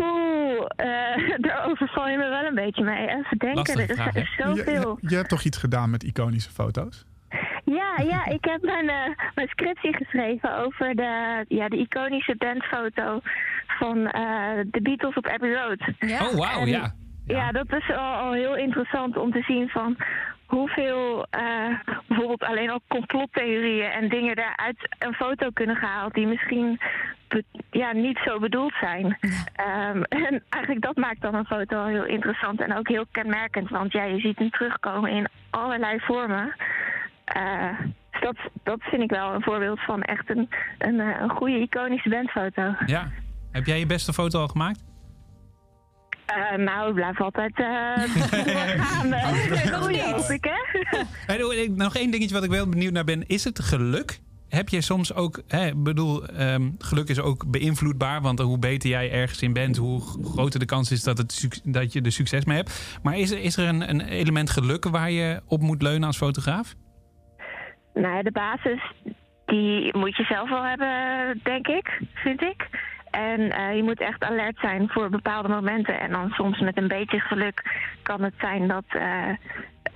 Oeh, 0.00 0.60
uh, 0.60 1.38
daar 1.46 1.64
overval 1.66 2.08
je 2.08 2.16
me 2.16 2.28
wel 2.28 2.44
een 2.44 2.54
beetje 2.54 2.84
mee. 2.84 3.08
Even 3.08 3.38
denken, 3.38 3.88
er 3.98 4.16
is 4.16 4.34
zoveel. 4.36 4.98
Je, 5.00 5.08
je 5.08 5.16
hebt 5.16 5.28
toch 5.28 5.42
iets 5.42 5.58
gedaan 5.58 5.90
met 5.90 6.02
iconische 6.02 6.50
foto's? 6.50 7.06
Ja, 7.66 7.94
ja, 8.08 8.26
ik 8.26 8.44
heb 8.44 8.62
mijn, 8.62 8.84
uh, 8.84 9.16
mijn 9.34 9.48
scriptie 9.48 9.96
geschreven 9.96 10.56
over 10.56 10.94
de, 10.94 11.44
ja, 11.48 11.68
de 11.68 11.76
iconische 11.76 12.36
bandfoto 12.36 13.20
van 13.66 13.98
uh, 13.98 14.50
de 14.70 14.82
Beatles 14.82 15.14
op 15.14 15.26
Abbey 15.26 15.52
Road. 15.52 15.78
Ja. 15.98 16.26
Oh, 16.26 16.34
wauw, 16.34 16.66
ja. 16.66 16.92
ja. 17.26 17.52
dat 17.52 17.72
is 17.72 17.90
al, 17.90 18.14
al, 18.14 18.32
heel 18.32 18.56
interessant 18.56 19.16
om 19.16 19.32
te 19.32 19.42
zien 19.42 19.68
van 19.68 19.96
hoeveel 20.46 21.26
uh, 21.38 21.78
bijvoorbeeld 22.06 22.44
alleen 22.44 22.70
al 22.70 22.80
complottheorieën 22.88 23.90
en 23.90 24.08
dingen 24.08 24.36
daaruit 24.36 24.96
een 24.98 25.14
foto 25.14 25.50
kunnen 25.50 25.76
gehaald 25.76 26.14
die 26.14 26.26
misschien 26.26 26.80
ja, 27.70 27.92
niet 27.92 28.18
zo 28.24 28.38
bedoeld 28.38 28.74
zijn. 28.80 29.04
Um, 29.04 30.02
en 30.26 30.42
eigenlijk 30.48 30.84
dat 30.84 30.96
maakt 30.96 31.20
dan 31.20 31.34
een 31.34 31.46
foto 31.46 31.76
al 31.78 31.86
heel 31.86 32.06
interessant 32.06 32.60
en 32.60 32.76
ook 32.76 32.88
heel 32.88 33.06
kenmerkend, 33.10 33.70
want 33.70 33.92
ja, 33.92 34.02
je 34.02 34.20
ziet 34.20 34.38
hem 34.38 34.50
terugkomen 34.50 35.10
in 35.10 35.28
allerlei 35.50 35.98
vormen. 36.00 36.54
Uh, 37.34 37.80
dus 38.10 38.20
dat, 38.20 38.36
dat 38.62 38.82
vind 38.82 39.02
ik 39.02 39.10
wel 39.10 39.34
een 39.34 39.42
voorbeeld 39.42 39.80
van 39.80 40.02
echt 40.02 40.30
een, 40.30 40.48
een, 40.78 41.00
eh, 41.00 41.20
een 41.20 41.30
goede 41.30 41.58
iconische 41.58 42.08
bandfoto. 42.08 42.74
Ja. 42.86 43.10
Heb 43.50 43.66
jij 43.66 43.78
je 43.78 43.86
beste 43.86 44.12
foto 44.12 44.40
al 44.40 44.48
gemaakt? 44.48 44.84
Uh, 46.36 46.64
nou, 46.64 46.94
blijf 46.94 47.20
altijd 47.20 47.58
uh, 47.58 47.66
gaan. 48.84 49.08
niet. 49.90 50.30
Ik, 50.30 50.48
hè? 51.26 51.66
nog 51.84 51.96
één 51.96 52.10
dingetje 52.10 52.34
wat 52.34 52.44
ik 52.44 52.50
wel 52.50 52.68
benieuwd 52.68 52.92
naar 52.92 53.04
ben. 53.04 53.26
Is 53.26 53.44
het 53.44 53.60
geluk? 53.60 54.20
Heb 54.48 54.68
je 54.68 54.80
soms 54.80 55.14
ook, 55.14 55.42
hè, 55.48 55.74
bedoel, 55.74 56.40
um, 56.40 56.74
geluk 56.78 57.08
is 57.08 57.20
ook 57.20 57.50
beïnvloedbaar. 57.50 58.20
Want 58.20 58.38
hoe 58.38 58.58
beter 58.58 58.90
jij 58.90 59.10
ergens 59.10 59.42
in 59.42 59.52
bent, 59.52 59.76
hoe 59.76 60.00
groter 60.24 60.60
de 60.60 60.66
kans 60.66 60.90
is 60.90 61.02
dat, 61.02 61.18
het, 61.18 61.60
dat 61.64 61.92
je 61.92 62.00
er 62.00 62.12
succes 62.12 62.44
mee 62.44 62.56
hebt. 62.56 62.98
Maar 63.02 63.18
is 63.18 63.30
er, 63.30 63.38
is 63.38 63.56
er 63.56 63.68
een, 63.68 63.88
een 63.88 64.00
element 64.00 64.50
geluk 64.50 64.84
waar 64.84 65.10
je 65.10 65.40
op 65.46 65.60
moet 65.60 65.82
leunen 65.82 66.06
als 66.06 66.16
fotograaf? 66.16 66.74
Nou 67.96 68.14
ja, 68.14 68.22
de 68.22 68.32
basis 68.32 68.80
die 69.46 69.96
moet 69.96 70.16
je 70.16 70.24
zelf 70.24 70.48
wel 70.48 70.64
hebben, 70.64 71.40
denk 71.42 71.66
ik, 71.66 72.00
vind 72.14 72.42
ik. 72.42 72.68
En 73.10 73.40
uh, 73.40 73.76
je 73.76 73.82
moet 73.82 74.00
echt 74.00 74.24
alert 74.24 74.58
zijn 74.60 74.88
voor 74.88 75.10
bepaalde 75.10 75.48
momenten. 75.48 76.00
En 76.00 76.10
dan 76.10 76.30
soms 76.30 76.60
met 76.60 76.76
een 76.76 76.88
beetje 76.88 77.20
geluk 77.20 77.62
kan 78.02 78.22
het 78.22 78.34
zijn 78.38 78.68
dat 78.68 78.84
uh, 78.96 79.28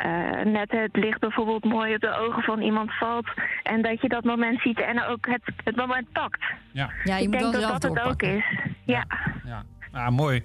uh, 0.04 0.44
net 0.44 0.70
het 0.70 0.96
licht 0.96 1.20
bijvoorbeeld 1.20 1.64
mooi 1.64 1.94
op 1.94 2.00
de 2.00 2.16
ogen 2.18 2.42
van 2.42 2.60
iemand 2.60 2.92
valt. 2.98 3.26
En 3.62 3.82
dat 3.82 4.00
je 4.00 4.08
dat 4.08 4.24
moment 4.24 4.60
ziet 4.60 4.80
en 4.80 5.04
ook 5.04 5.26
het, 5.26 5.42
het 5.64 5.76
moment 5.76 6.12
pakt. 6.12 6.42
Ja, 6.72 6.90
ja 7.04 7.16
je 7.16 7.22
Ik 7.22 7.28
moet 7.28 7.38
denk 7.38 7.52
wel 7.52 7.70
dat 7.70 7.82
dat 7.82 7.96
het 7.96 8.00
ook 8.00 8.22
is. 8.22 8.44
Ja. 8.84 9.04
ja. 9.44 9.64
ja. 9.92 10.04
Ah, 10.04 10.08
mooi. 10.08 10.42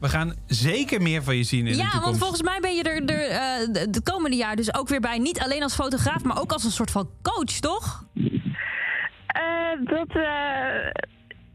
We 0.00 0.08
gaan 0.08 0.34
zeker 0.46 1.02
meer 1.02 1.22
van 1.22 1.36
je 1.36 1.42
zien 1.42 1.66
in 1.66 1.76
ja, 1.76 1.84
de 1.84 1.90
toekomst. 1.90 2.04
Ja, 2.04 2.10
want 2.10 2.18
volgens 2.18 2.42
mij 2.42 2.60
ben 2.60 2.74
je 2.74 2.82
er, 2.82 3.04
er 3.04 3.30
uh, 3.30 3.84
de 3.92 4.02
komende 4.02 4.36
jaar 4.36 4.56
dus 4.56 4.74
ook 4.74 4.88
weer 4.88 5.00
bij. 5.00 5.18
Niet 5.18 5.40
alleen 5.40 5.62
als 5.62 5.74
fotograaf, 5.74 6.24
maar 6.24 6.40
ook 6.40 6.52
als 6.52 6.64
een 6.64 6.70
soort 6.70 6.90
van 6.90 7.08
coach, 7.22 7.60
toch? 7.60 8.04
Uh, 8.14 8.36
dat 9.84 10.08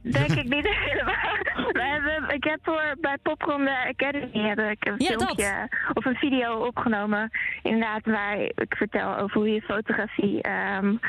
denk 0.02 0.32
ik 0.32 0.50
niet 0.50 0.68
helemaal. 0.88 1.38
We 1.72 1.82
hebben, 1.82 2.36
ik 2.36 2.44
heb 2.44 2.60
voor 2.64 2.96
bij 3.02 3.18
Popronde 3.22 3.88
Academy 3.88 4.48
heb 4.48 4.60
ik 4.60 4.86
een 4.86 5.02
filmpje 5.06 5.70
of 5.94 6.06
een 6.06 6.16
video 6.16 6.66
opgenomen. 6.66 7.32
Inderdaad, 7.64 8.06
waar 8.06 8.40
ik 8.40 8.76
vertel 8.78 9.18
over 9.18 9.38
hoe 9.38 9.50
je 9.50 9.62
fotografie 9.62 10.50
um, 10.50 11.00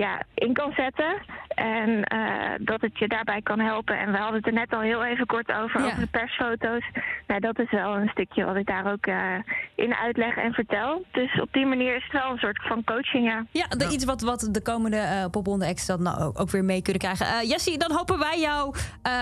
ja, 0.00 0.22
in 0.34 0.52
kan 0.52 0.72
zetten. 0.72 1.22
En 1.54 1.88
uh, 1.88 2.54
dat 2.60 2.80
het 2.80 2.98
je 2.98 3.08
daarbij 3.08 3.42
kan 3.42 3.60
helpen. 3.60 3.98
En 3.98 4.12
we 4.12 4.18
hadden 4.18 4.36
het 4.36 4.46
er 4.46 4.52
net 4.52 4.72
al 4.72 4.80
heel 4.80 5.04
even 5.04 5.26
kort 5.26 5.52
over, 5.52 5.84
over 5.84 6.00
de 6.00 6.06
persfoto's. 6.06 6.84
Nou, 7.26 7.40
dat 7.40 7.58
is 7.58 7.70
wel 7.70 7.96
een 7.96 8.08
stukje 8.08 8.44
wat 8.44 8.56
ik 8.56 8.66
daar 8.66 8.92
ook 8.92 9.06
uh, 9.06 9.34
in 9.74 9.94
uitleg 9.94 10.36
en 10.36 10.52
vertel. 10.52 11.04
Dus 11.12 11.40
op 11.40 11.52
die 11.52 11.66
manier 11.66 11.96
is 11.96 12.02
het 12.02 12.12
wel 12.12 12.30
een 12.30 12.38
soort 12.38 12.62
van 12.62 12.84
coaching, 12.84 13.26
ja. 13.26 13.46
Ja, 13.50 13.66
de, 13.66 13.88
iets 13.92 14.04
wat, 14.04 14.20
wat 14.20 14.48
de 14.50 14.62
komende 14.62 14.96
uh, 14.96 15.24
Popronde 15.30 15.74
X 15.74 15.86
dan 15.86 16.02
nou 16.02 16.22
ook, 16.22 16.40
ook, 16.40 16.50
weer 16.50 16.64
mee 16.64 16.82
kunnen 16.82 17.02
krijgen. 17.02 17.46
Jessie, 17.46 17.78
dan 17.78 17.92
hopen 17.92 18.18
wij 18.18 18.40
jou 18.40 18.74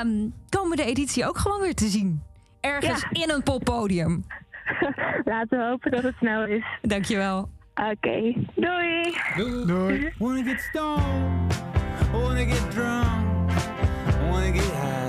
um, 0.05 0.35
komende 0.49 0.85
editie 0.85 1.29
ook 1.29 1.38
gewoon 1.38 1.61
weer 1.61 1.75
te 1.75 1.87
zien. 1.87 2.23
Ergens 2.61 3.07
ja. 3.11 3.23
in 3.23 3.31
een 3.31 3.43
poppodium. 3.43 4.25
Laten 5.25 5.59
we 5.59 5.64
hopen 5.64 5.91
dat 5.91 6.03
het 6.03 6.14
snel 6.19 6.45
is. 6.45 6.64
Dankjewel. 6.83 7.49
Oké, 7.79 7.91
okay. 7.91 8.37
doei. 8.57 9.14
Doei. 9.37 9.67
doei. 9.67 10.12
Wanna 10.19 10.43
get 10.43 10.61
stoned, 10.61 11.55
wanna 12.12 12.45
get 12.45 12.71
drunk, 12.71 13.53
wanna 14.29 14.51
get 14.51 14.73
high. 14.73 15.07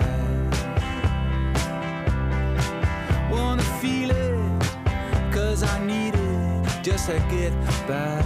Wanna 3.31 3.63
feel 3.81 4.11
it, 4.11 4.35
cause 5.31 5.63
I 5.63 5.79
need 5.83 6.13
it 6.13 6.83
just 6.83 7.07
to 7.07 7.19
get 7.29 7.53
by. 7.87 8.21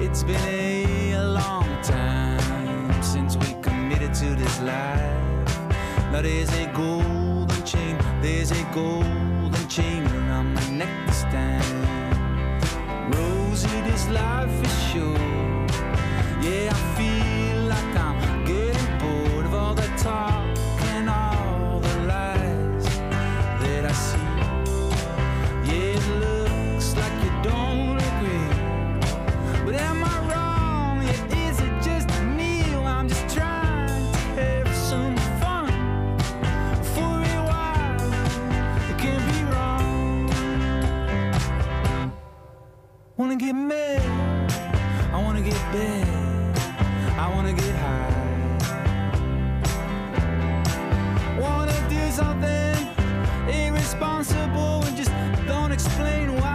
It's 0.00 0.24
been 0.24 1.14
a 1.14 1.22
long 1.22 1.68
time 1.82 3.02
since 3.02 3.36
we 3.36 3.54
committed 3.62 4.12
to 4.14 4.34
this 4.34 4.60
life. 4.60 5.70
Now 6.10 6.22
there's 6.22 6.50
a 6.54 6.66
golden 6.74 7.64
chain, 7.64 7.96
there's 8.22 8.50
a 8.50 8.64
golden 8.74 9.68
chain 9.68 10.02
around 10.02 10.52
my 10.54 10.68
neck 10.70 11.06
this 11.06 11.22
time. 11.30 11.89
Rosie, 13.50 13.80
this 13.80 14.08
life 14.10 14.64
is 14.64 14.82
short. 14.92 15.20
Yeah, 16.40 16.70
I 16.72 16.96
feel 16.96 17.29
I 43.30 43.32
wanna 43.32 43.44
get 43.44 43.54
mad, 43.54 44.52
I 45.12 45.22
wanna 45.22 45.40
get 45.40 45.54
bad, 45.70 46.58
I 47.16 47.28
wanna 47.32 47.52
get 47.52 47.76
high. 47.76 48.58
Wanna 51.38 51.88
do 51.88 52.10
something 52.10 52.88
irresponsible 53.48 54.82
and 54.84 54.96
just 54.96 55.12
don't 55.46 55.70
explain 55.70 56.40
why. 56.40 56.49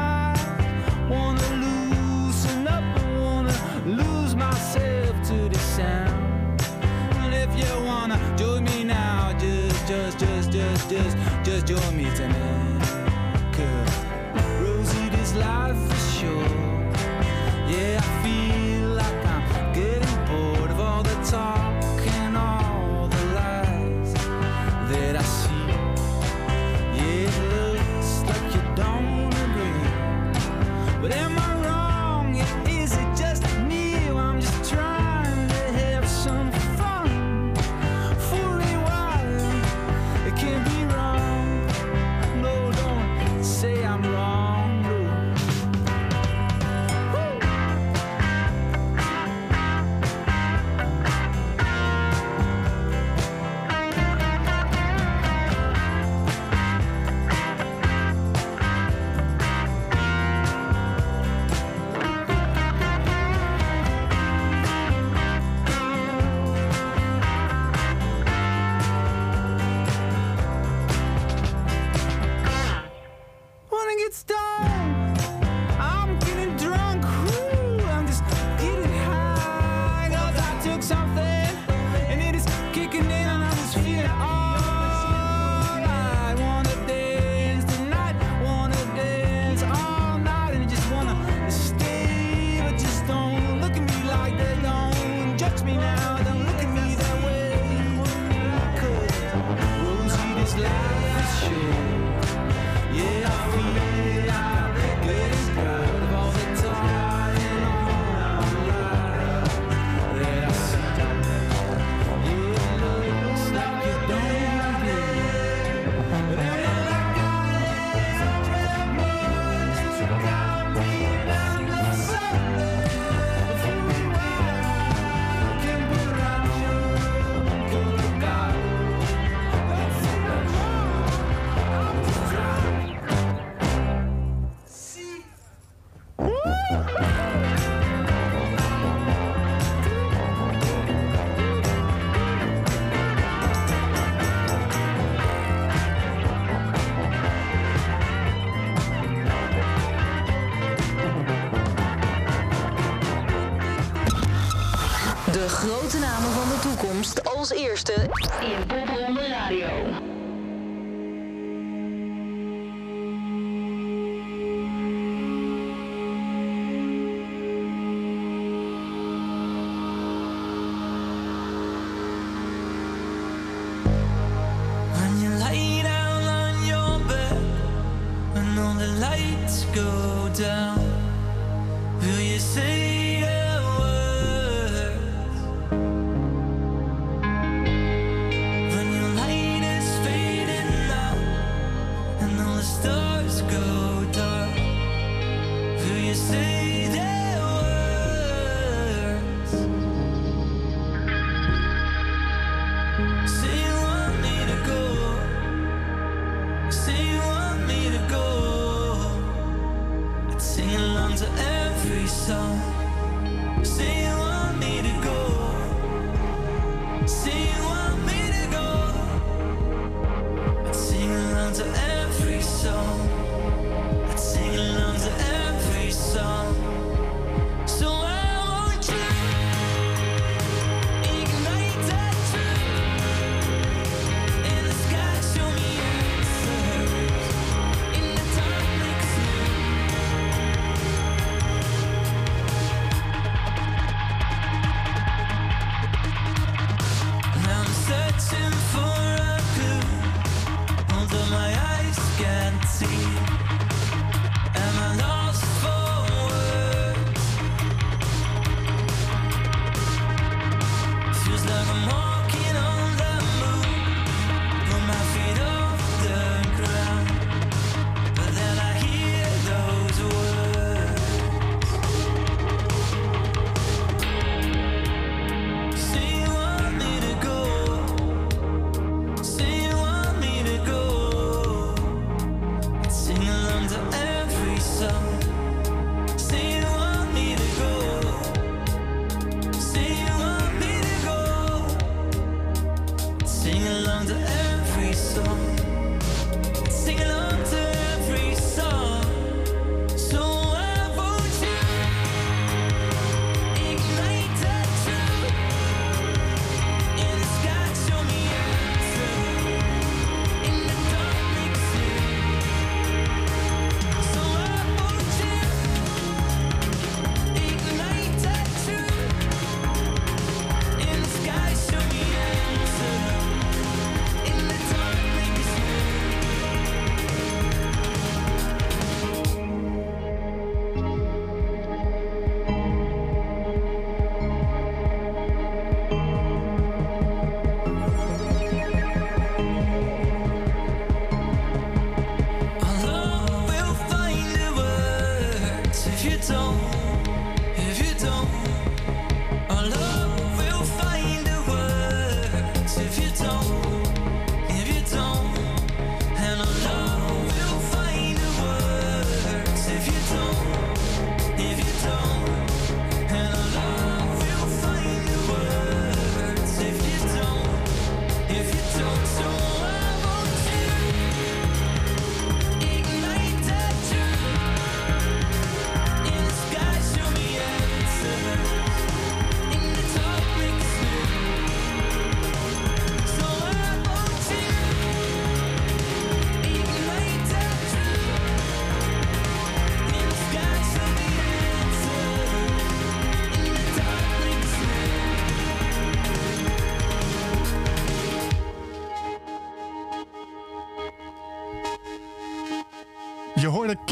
Toekomst. 156.95 157.23
Als 157.23 157.51
eerste. 157.51 157.93
in 158.41 158.64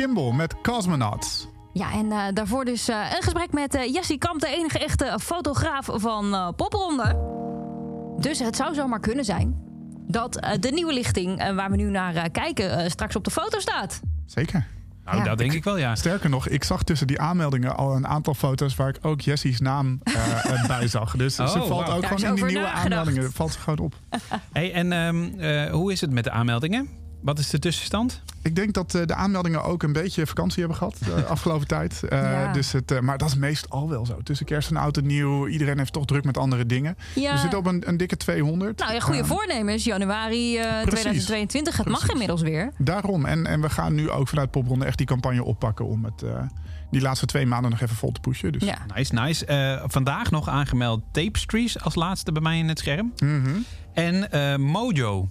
Kimball 0.04 0.32
met 0.32 0.56
Cosmonauts. 0.62 1.48
Ja, 1.74 1.92
en 1.92 2.06
uh, 2.06 2.24
daarvoor 2.34 2.66
dus 2.66 2.90
uh, 2.90 3.12
een 3.16 3.24
gesprek 3.24 3.52
met 3.52 3.76
uh, 3.76 3.94
Jessie 3.94 4.18
Kamp, 4.18 4.40
de 4.40 4.48
enige 4.48 4.80
echte 4.80 5.18
fotograaf 5.22 5.90
van 5.92 6.54
Popronde. 6.56 7.20
Dus 8.20 8.40
het 8.40 8.56
zou 8.56 8.74
zomaar 8.74 9.00
kunnen 9.00 9.26
zijn 9.26 9.62
dat 10.08 10.34
de 10.60 10.70
nieuwe 10.70 10.94
lichting 10.94 11.54
waar 11.56 11.70
we 11.70 11.76
nu 11.76 11.90
naar 11.90 12.30
kijken 12.30 12.92
straks 12.92 13.16
op 13.16 13.24
de 13.24 13.32
foto 13.32 13.60
staat. 13.60 14.00
Zeker. 14.26 14.68
Nou, 15.06 15.18
ja. 15.18 15.24
dat 15.24 15.38
denk 15.38 15.54
ik 15.54 15.64
wel, 15.64 15.78
ja. 15.78 15.96
Sterker 15.96 16.30
nog, 16.30 16.48
ik 16.48 16.64
zag 16.64 16.84
tussen 16.84 17.08
die 17.08 17.20
aanmeldingen 17.20 17.76
al 17.76 17.96
een 17.96 18.08
aantal 18.08 18.34
foto's 18.34 18.76
waar 18.76 18.90
ik 18.90 18.98
ook 19.02 19.22
Jessie's 19.22 19.60
naam 19.60 20.00
uh, 20.04 20.68
bij 20.68 20.88
zag. 20.88 21.16
Dus 21.16 21.40
oh, 21.40 21.48
ze 21.48 21.64
valt 21.64 21.90
ook 21.90 22.06
gewoon 22.06 22.24
in 22.24 22.36
die 22.36 22.46
nieuwe 22.46 22.68
aanmeldingen. 22.68 23.32
Valt 23.32 23.54
ze 23.54 23.60
gewoon 23.60 23.80
op. 23.80 23.96
hey, 24.54 24.74
en 24.74 24.92
um, 24.92 25.34
uh, 25.38 25.72
hoe 25.72 25.92
is 25.92 26.02
het 26.02 26.12
met 26.12 26.24
de 26.24 26.32
aanmeldingen? 26.32 27.03
Wat 27.24 27.40
is 27.40 27.50
de 27.50 27.60
tussenstand? 27.60 28.22
Ik 28.42 28.56
denk 28.56 28.74
dat 28.74 28.92
de 28.92 29.16
aanmeldingen 29.16 29.64
ook 29.64 29.84
een 29.84 29.94
beetje 29.94 30.28
vakantie 30.28 30.60
hebben 30.60 30.78
gehad 30.78 30.98
de 31.06 31.26
afgelopen 31.36 31.68
tijd. 31.68 32.04
dus 32.54 32.72
het, 32.72 33.02
maar 33.02 33.18
dat 33.18 33.28
is 33.28 33.36
meestal 33.36 33.90
wel 33.90 34.06
zo. 34.06 34.22
Tussen 34.24 34.46
kerst 34.46 34.70
en 34.70 34.78
oud 34.78 34.98
en 34.98 35.06
nieuw. 35.06 35.48
Iedereen 35.48 35.78
heeft 35.78 35.94
toch 35.94 36.06
druk 36.06 36.24
met 36.24 36.38
andere 36.38 36.66
dingen. 36.66 36.98
Ja. 37.16 37.34
We 37.34 37.40
zitten 37.40 37.60
op 37.60 37.66
een, 37.66 37.90
een 37.90 37.98
dikke 37.98 38.18
200. 38.18 38.80
Nou 38.80 38.94
ja, 38.94 39.00
goede 39.00 39.20
uh, 39.20 39.26
voornemens. 39.26 39.84
Januari 39.84 40.60
2022. 40.86 41.78
Het 41.78 41.88
mag 41.88 42.10
inmiddels 42.10 42.42
weer. 42.42 42.72
Daarom. 42.78 43.26
En, 43.26 43.46
en 43.46 43.62
we 43.62 43.70
gaan 43.70 43.94
nu 43.94 44.10
ook 44.10 44.28
vanuit 44.28 44.52
Popronde 44.52 44.86
echt 44.86 44.98
die 44.98 45.08
campagne 45.08 45.44
oppakken 45.44 45.86
om 45.86 46.06
het 46.06 46.24
die 46.94 47.02
laatste 47.02 47.26
twee 47.26 47.46
maanden 47.46 47.72
nog 47.72 47.82
even 47.82 47.96
vol 47.96 48.12
te 48.12 48.20
pushen. 48.20 48.52
Dus. 48.52 48.64
Ja. 48.64 48.78
Nice, 48.96 49.14
nice. 49.14 49.46
Uh, 49.48 49.84
vandaag 49.88 50.32
nog 50.32 50.50
aangemeld 50.50 51.02
Tapestries 51.12 51.80
als 51.80 51.96
laatste 51.96 52.32
bij 52.32 52.42
mij 52.42 52.58
in 52.58 52.68
het 52.68 52.80
scherm. 52.80 53.14
Mm 53.18 53.44
-hmm. 53.44 53.66
En 53.94 54.28
uh, 54.34 54.56
Mojo, 54.56 55.30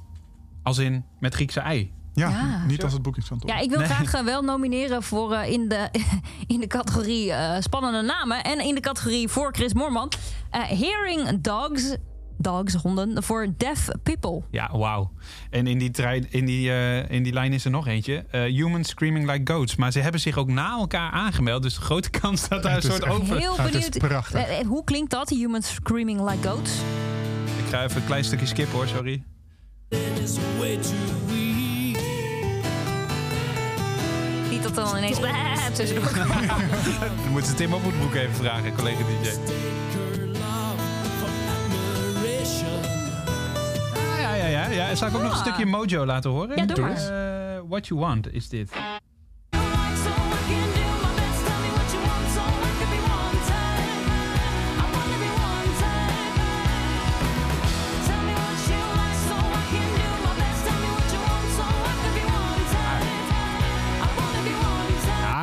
als 0.62 0.79
in 0.79 1.05
met 1.20 1.35
Griekse 1.35 1.61
ei. 1.61 1.92
Ja, 2.14 2.29
ja, 2.29 2.64
niet 2.66 2.83
als 2.83 2.92
het 2.92 3.03
boekingskantoor. 3.03 3.51
Ja, 3.51 3.59
ik 3.59 3.70
wil 3.70 3.79
nee. 3.79 3.88
graag 3.88 4.14
uh, 4.14 4.25
wel 4.25 4.42
nomineren 4.42 5.03
voor 5.03 5.33
uh, 5.33 5.51
in, 5.51 5.68
de, 5.68 5.88
in 6.46 6.61
de 6.61 6.66
categorie 6.66 7.27
uh, 7.27 7.57
spannende 7.59 8.03
namen. 8.03 8.44
En 8.44 8.61
in 8.61 8.75
de 8.75 8.81
categorie 8.81 9.29
voor 9.29 9.55
Chris 9.55 9.72
Moorman. 9.75 10.12
Hearing 10.51 11.40
Dogs 11.40 11.96
dogs, 12.42 12.75
honden, 12.75 13.22
voor 13.22 13.46
deaf 13.57 13.88
people. 14.03 14.42
Ja, 14.51 14.70
wauw. 14.72 15.12
En 15.51 15.66
in 15.66 15.79
die, 15.79 15.90
trein, 15.90 16.27
in, 16.31 16.44
die, 16.44 16.68
uh, 16.68 17.11
in 17.11 17.22
die 17.22 17.33
lijn 17.33 17.53
is 17.53 17.64
er 17.64 17.70
nog 17.70 17.87
eentje. 17.87 18.25
Uh, 18.33 18.42
humans 18.42 18.88
Screaming 18.88 19.31
Like 19.31 19.53
Goats. 19.53 19.77
Maar 19.77 19.92
ze 19.92 20.01
hebben 20.01 20.20
zich 20.20 20.37
ook 20.37 20.48
na 20.48 20.70
elkaar 20.70 21.11
aangemeld. 21.11 21.62
Dus 21.62 21.75
de 21.75 21.81
grote 21.81 22.11
kans 22.11 22.48
dat 22.48 22.62
daar 22.62 22.77
een 22.77 22.83
soort 22.83 23.07
over... 23.07 23.37
Heel 23.37 23.57
benieuwd. 23.57 23.98
prachtig. 23.98 24.61
Uh, 24.61 24.66
hoe 24.66 24.85
klinkt 24.85 25.11
dat, 25.11 25.29
Humans 25.29 25.75
Screaming 25.75 26.31
Like 26.31 26.48
Goats? 26.48 26.72
Ik 27.59 27.64
ga 27.70 27.85
even 27.85 28.01
een 28.01 28.06
klein 28.06 28.25
stukje 28.25 28.46
skippen 28.46 28.75
hoor, 28.75 28.88
sorry. 28.88 29.23
Niet 34.51 34.63
dat 34.63 34.75
dan 34.75 34.97
ineens... 34.97 35.19
tussendoor. 35.77 36.13
Dan 37.23 37.31
moeten 37.31 37.51
ze 37.51 37.57
Tim 37.57 37.75
Opvoedbroek 37.75 38.15
even 38.15 38.35
vragen, 38.35 38.75
collega 38.75 38.99
DJ. 38.99 39.29
ja, 44.19 44.47
ja, 44.47 44.71
ja. 44.71 44.95
Zal 44.95 45.09
ik 45.09 45.15
ook 45.15 45.23
nog 45.23 45.31
een 45.31 45.37
ah. 45.37 45.45
stukje 45.45 45.67
Mojo 45.67 46.07
laten 46.07 46.31
horen? 46.31 46.57
Ja, 46.57 46.65
doe 46.65 46.85
maar. 46.85 47.55
Uh, 47.55 47.61
what 47.69 47.87
You 47.87 48.01
Want 48.01 48.33
is 48.33 48.49
dit. 48.49 48.71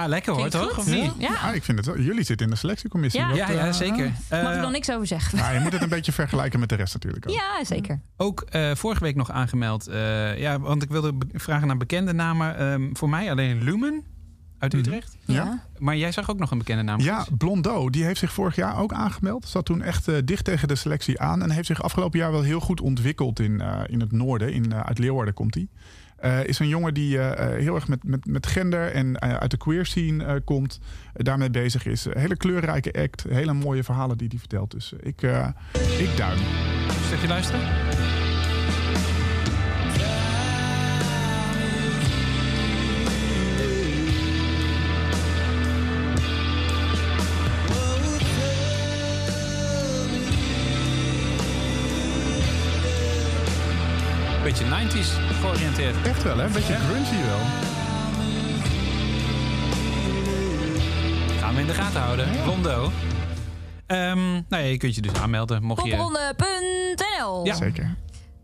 Lekker 0.09 0.33
hoor, 0.33 0.49
toch? 0.49 0.77
Of 0.77 0.87
niet? 0.87 1.11
Ja. 1.17 1.35
Ah, 1.35 1.55
ik 1.55 1.63
vind 1.63 1.77
het 1.77 1.87
wel. 1.87 1.99
Jullie 1.99 2.23
zitten 2.23 2.45
in 2.45 2.51
de 2.51 2.57
selectiecommissie. 2.57 3.21
Ja, 3.21 3.33
ja, 3.33 3.51
ja 3.51 3.67
eh, 3.67 3.73
zeker. 3.73 4.11
Mag 4.29 4.39
ik 4.39 4.55
er 4.55 4.61
nog 4.61 4.71
niks 4.71 4.91
over 4.91 5.07
zeggen? 5.07 5.37
Ja, 5.37 5.51
je 5.51 5.59
moet 5.59 5.71
het 5.71 5.81
een 5.81 5.89
beetje 5.89 6.11
vergelijken 6.11 6.59
met 6.59 6.69
de 6.69 6.75
rest 6.75 6.93
natuurlijk 6.93 7.27
ook. 7.27 7.33
Ja, 7.33 7.63
zeker. 7.63 8.01
Ook 8.17 8.45
uh, 8.51 8.75
vorige 8.75 9.03
week 9.03 9.15
nog 9.15 9.31
aangemeld. 9.31 9.89
Uh, 9.89 10.39
ja, 10.39 10.59
want 10.59 10.83
ik 10.83 10.89
wilde 10.89 11.13
vragen 11.33 11.67
naar 11.67 11.77
bekende 11.77 12.13
namen. 12.13 12.61
Um, 12.61 12.97
voor 12.97 13.09
mij 13.09 13.31
alleen 13.31 13.63
Lumen 13.63 14.03
uit 14.59 14.73
mhm. 14.73 14.81
Utrecht. 14.81 15.17
Ja. 15.25 15.63
Maar 15.77 15.97
jij 15.97 16.11
zag 16.11 16.29
ook 16.29 16.39
nog 16.39 16.51
een 16.51 16.57
bekende 16.57 16.83
naam. 16.83 16.99
Ja, 16.99 17.25
Blondeau. 17.37 17.89
Die 17.89 18.03
heeft 18.03 18.19
zich 18.19 18.33
vorig 18.33 18.55
jaar 18.55 18.77
ook 18.77 18.93
aangemeld. 18.93 19.47
Zat 19.47 19.65
toen 19.65 19.81
echt 19.81 20.07
uh, 20.07 20.15
dicht 20.25 20.45
tegen 20.45 20.67
de 20.67 20.75
selectie 20.75 21.19
aan. 21.19 21.41
En 21.41 21.51
heeft 21.51 21.67
zich 21.67 21.83
afgelopen 21.83 22.19
jaar 22.19 22.31
wel 22.31 22.41
heel 22.41 22.59
goed 22.59 22.81
ontwikkeld 22.81 23.39
in, 23.39 23.51
uh, 23.51 23.79
in 23.87 23.99
het 23.99 24.11
noorden. 24.11 24.53
In, 24.53 24.65
uh, 24.71 24.79
uit 24.79 24.99
Leeuwarden 24.99 25.33
komt 25.33 25.53
hij. 25.53 25.67
Uh, 26.25 26.43
is 26.43 26.59
een 26.59 26.67
jongen 26.67 26.93
die 26.93 27.17
uh, 27.17 27.31
heel 27.35 27.75
erg 27.75 27.87
met, 27.87 28.03
met, 28.03 28.25
met 28.25 28.47
gender 28.47 28.91
en 28.91 29.19
uit 29.19 29.51
de 29.51 29.57
queer 29.57 29.85
scene 29.85 30.41
komt. 30.41 30.79
daarmee 31.13 31.49
bezig 31.49 31.85
is. 31.85 32.07
hele 32.09 32.37
kleurrijke 32.37 32.93
act. 32.93 33.25
Hele 33.29 33.53
mooie 33.53 33.83
verhalen 33.83 34.17
die 34.17 34.27
hij 34.27 34.39
vertelt. 34.39 34.71
Dus 34.71 34.93
ik, 34.99 35.21
ik 35.99 36.17
duim. 36.17 36.39
Stukje 37.07 37.27
luisteren? 37.27 38.18
Beetje 54.49 54.65
90s 54.65 55.09
georiënteerd. 55.41 55.95
Echt 56.05 56.23
wel, 56.23 56.37
hè? 56.37 56.45
Een 56.45 56.51
beetje 56.51 56.73
ja. 56.73 56.79
grungy 56.79 57.23
wel. 57.25 57.39
Gaan 61.39 61.55
we 61.55 61.61
in 61.61 61.67
de 61.67 61.73
gaten 61.73 62.01
houden. 62.01 62.33
Ja. 62.33 62.43
Blondo. 62.43 62.83
Um, 62.83 64.31
nou 64.31 64.45
ja, 64.49 64.57
je 64.57 64.77
kunt 64.77 64.95
je 64.95 65.01
dus 65.01 65.13
aanmelden. 65.13 65.63
Mocht 65.63 65.85
je... 65.85 65.89
Popronde.nl 65.89 67.45
Ja, 67.45 67.55
zeker. 67.55 67.95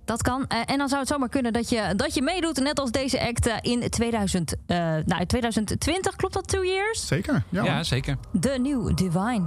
Dat 0.06 0.22
kan. 0.22 0.46
Uh, 0.50 0.60
en 0.66 0.78
dan 0.78 0.88
zou 0.88 1.00
het 1.00 1.10
zomaar 1.10 1.30
kunnen 1.30 1.54
dat 1.54 1.70
je, 1.70 1.94
dat 1.96 2.14
je 2.14 2.22
meedoet, 2.22 2.60
net 2.60 2.80
als 2.80 2.92
deze 2.92 3.28
act, 3.28 3.48
uh, 3.48 3.56
in 3.62 3.90
2000, 3.90 4.56
uh, 4.68 4.78
nou, 5.06 5.26
2020. 5.26 6.16
Klopt 6.16 6.34
dat, 6.34 6.48
two 6.48 6.64
years? 6.64 7.08
Zeker, 7.08 7.44
ja. 7.50 7.64
Ja, 7.64 7.84
zeker. 7.84 8.18
The 8.40 8.58
New 8.62 8.96
Divine. 8.96 9.46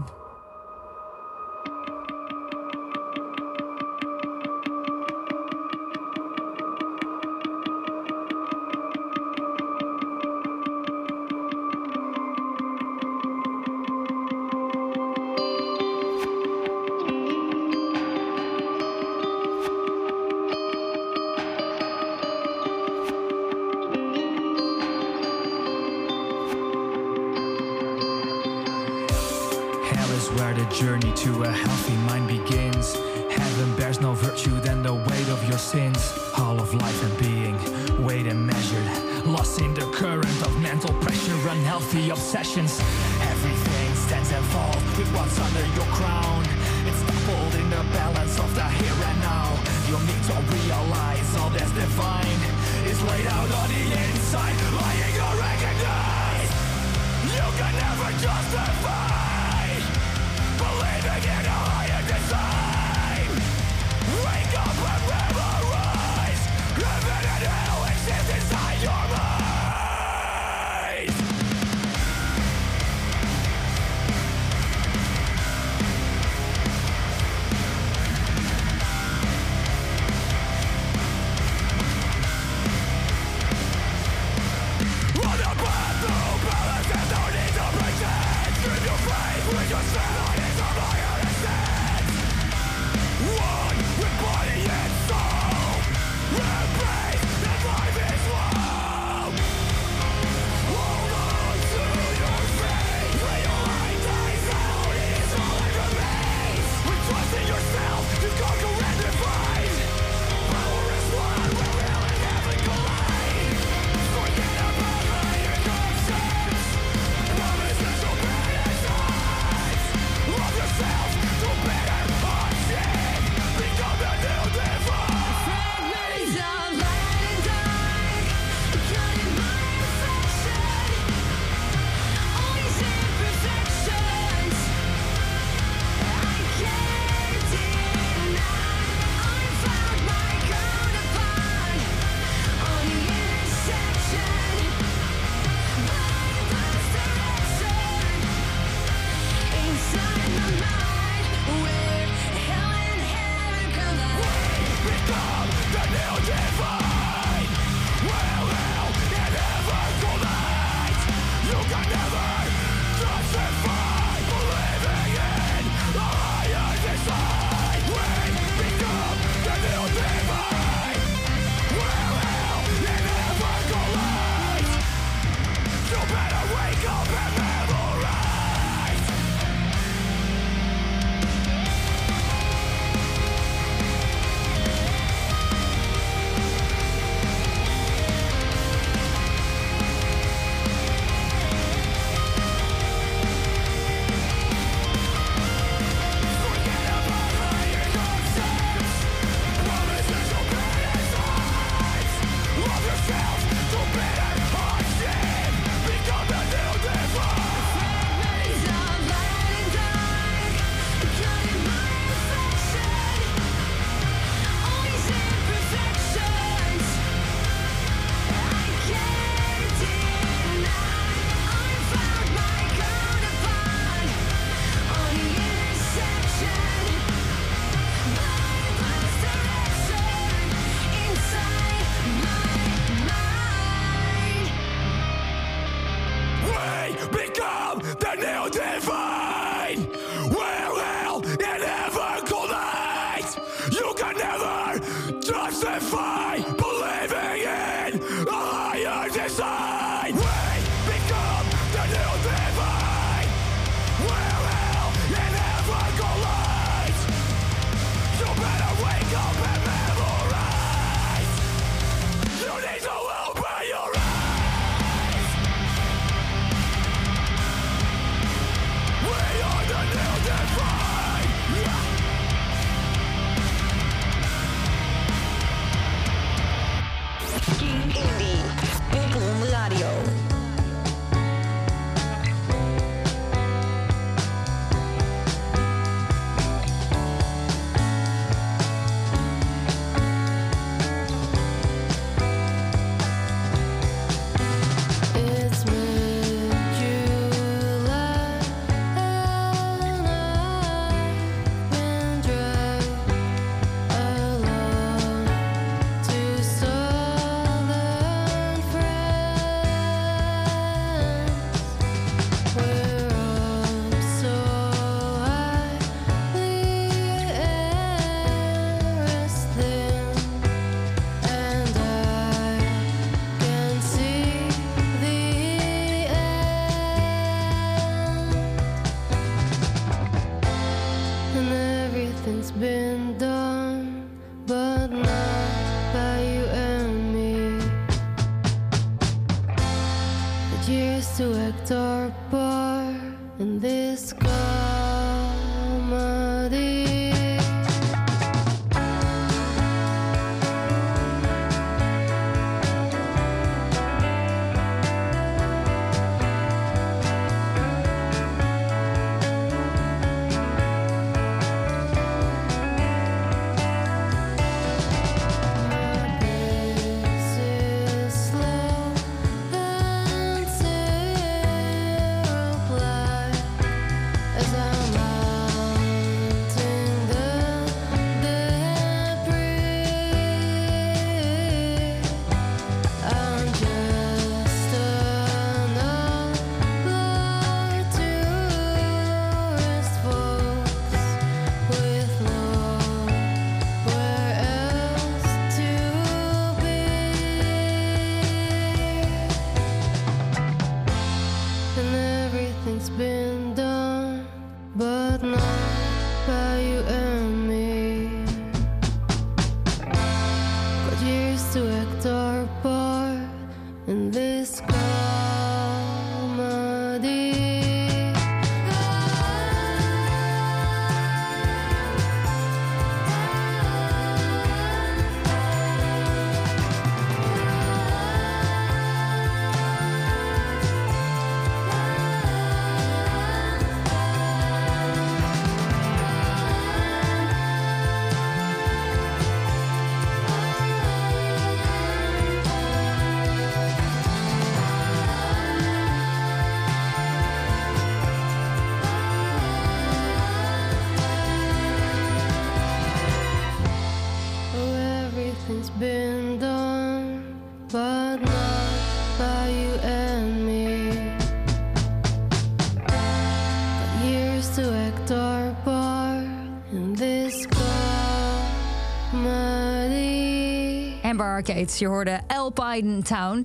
Arcades. 471.38 471.78
Je 471.78 471.86
hoorde 471.86 472.20
Alpine 472.26 473.02
Town. 473.02 473.44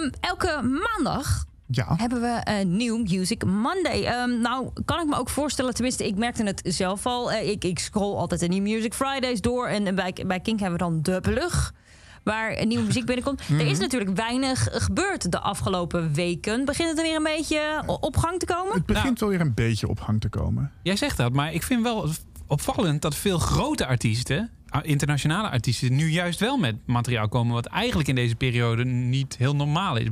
Um, 0.00 0.10
elke 0.20 0.60
maandag 0.62 1.44
ja. 1.66 1.94
hebben 1.96 2.20
we 2.20 2.40
een 2.44 2.76
nieuw 2.76 2.96
Music 2.98 3.44
Monday. 3.44 4.22
Um, 4.22 4.40
nou, 4.40 4.70
kan 4.84 5.00
ik 5.00 5.06
me 5.06 5.16
ook 5.16 5.28
voorstellen, 5.28 5.74
tenminste, 5.74 6.06
ik 6.06 6.16
merkte 6.16 6.42
het 6.42 6.60
zelf 6.64 7.06
al. 7.06 7.32
Uh, 7.32 7.48
ik, 7.48 7.64
ik 7.64 7.78
scroll 7.78 8.16
altijd 8.16 8.40
de 8.40 8.48
New 8.48 8.62
Music 8.62 8.94
Fridays 8.94 9.40
door. 9.40 9.66
En 9.66 9.94
bij, 9.94 10.14
bij 10.26 10.40
Kink 10.40 10.60
hebben 10.60 10.78
we 10.78 10.84
dan 10.84 11.02
de 11.02 11.20
plug 11.20 11.74
waar 12.22 12.66
nieuwe 12.66 12.84
muziek 12.84 13.06
binnenkomt. 13.06 13.40
Er 13.40 13.60
is 13.60 13.72
mhm. 13.72 13.80
natuurlijk 13.80 14.16
weinig 14.16 14.68
gebeurd 14.70 15.32
de 15.32 15.40
afgelopen 15.40 16.14
weken. 16.14 16.64
Begint 16.64 16.88
het 16.88 16.98
er 16.98 17.04
weer 17.04 17.16
een 17.16 17.22
beetje 17.22 17.82
op 18.00 18.16
gang 18.16 18.38
te 18.38 18.46
komen? 18.46 18.74
Het 18.74 18.86
begint 18.86 19.20
wel 19.20 19.28
weer 19.28 19.40
een 19.40 19.54
beetje 19.54 19.88
op 19.88 20.00
gang 20.00 20.20
te 20.20 20.28
komen. 20.28 20.72
Jij 20.82 20.96
zegt 20.96 21.16
dat, 21.16 21.32
maar 21.32 21.52
ik 21.52 21.62
vind 21.62 21.82
wel 21.82 22.08
opvallend 22.46 23.02
dat 23.02 23.14
veel 23.14 23.38
grote 23.38 23.86
artiesten 23.86 24.50
internationale 24.82 25.48
artiesten 25.48 25.94
nu 25.94 26.10
juist 26.10 26.40
wel 26.40 26.56
met 26.56 26.76
materiaal 26.86 27.28
komen... 27.28 27.54
wat 27.54 27.66
eigenlijk 27.66 28.08
in 28.08 28.14
deze 28.14 28.34
periode 28.34 28.84
niet 28.84 29.36
heel 29.36 29.56
normaal 29.56 29.96
is. 29.96 30.08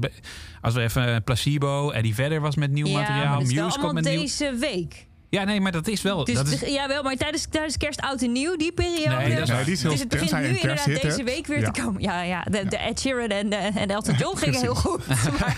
Als 0.60 0.74
we 0.74 0.80
even 0.80 1.14
eh, 1.14 1.16
Placebo, 1.24 1.90
Eddie 1.90 2.14
Vedder 2.14 2.40
was 2.40 2.56
met 2.56 2.70
nieuw 2.70 2.86
ja, 2.86 3.00
materiaal. 3.00 3.40
Muse 3.40 3.78
komt 3.78 3.92
met 3.92 4.04
deze 4.04 4.54
week. 4.54 5.08
Ja, 5.30 5.44
nee, 5.44 5.60
maar 5.60 5.72
dat 5.72 5.88
is 5.88 6.02
wel. 6.02 6.24
Dus, 6.24 6.34
dat 6.34 6.46
is... 6.46 6.60
Ja, 6.60 6.88
wel, 6.88 7.02
maar 7.02 7.16
tijdens, 7.16 7.46
tijdens 7.50 7.76
kerst, 7.76 8.00
oud 8.00 8.22
en 8.22 8.32
nieuw, 8.32 8.56
die 8.56 8.72
periode. 8.72 9.16
Nee, 9.16 9.34
dat 9.34 9.48
is, 9.48 9.54
nee, 9.54 9.64
die 9.64 9.72
is 9.72 9.82
heel, 9.82 9.90
dus 9.90 10.00
het 10.00 10.08
begint 10.08 10.32
nu 10.32 10.46
inderdaad 10.46 10.84
deze 10.84 11.24
week 11.24 11.46
weer 11.46 11.64
te 11.70 11.82
komen. 11.82 12.02
Ja, 12.02 12.22
ja 12.22 12.42
de, 12.50 12.64
de 12.68 12.76
Ed 12.76 13.00
Sheeran 13.00 13.28
en, 13.28 13.50
de, 13.50 13.56
en 13.56 13.88
Elton 13.88 14.14
John 14.14 14.36
gingen 14.36 14.60
heel 14.60 14.74
goed. 14.74 15.06
Maar, 15.40 15.56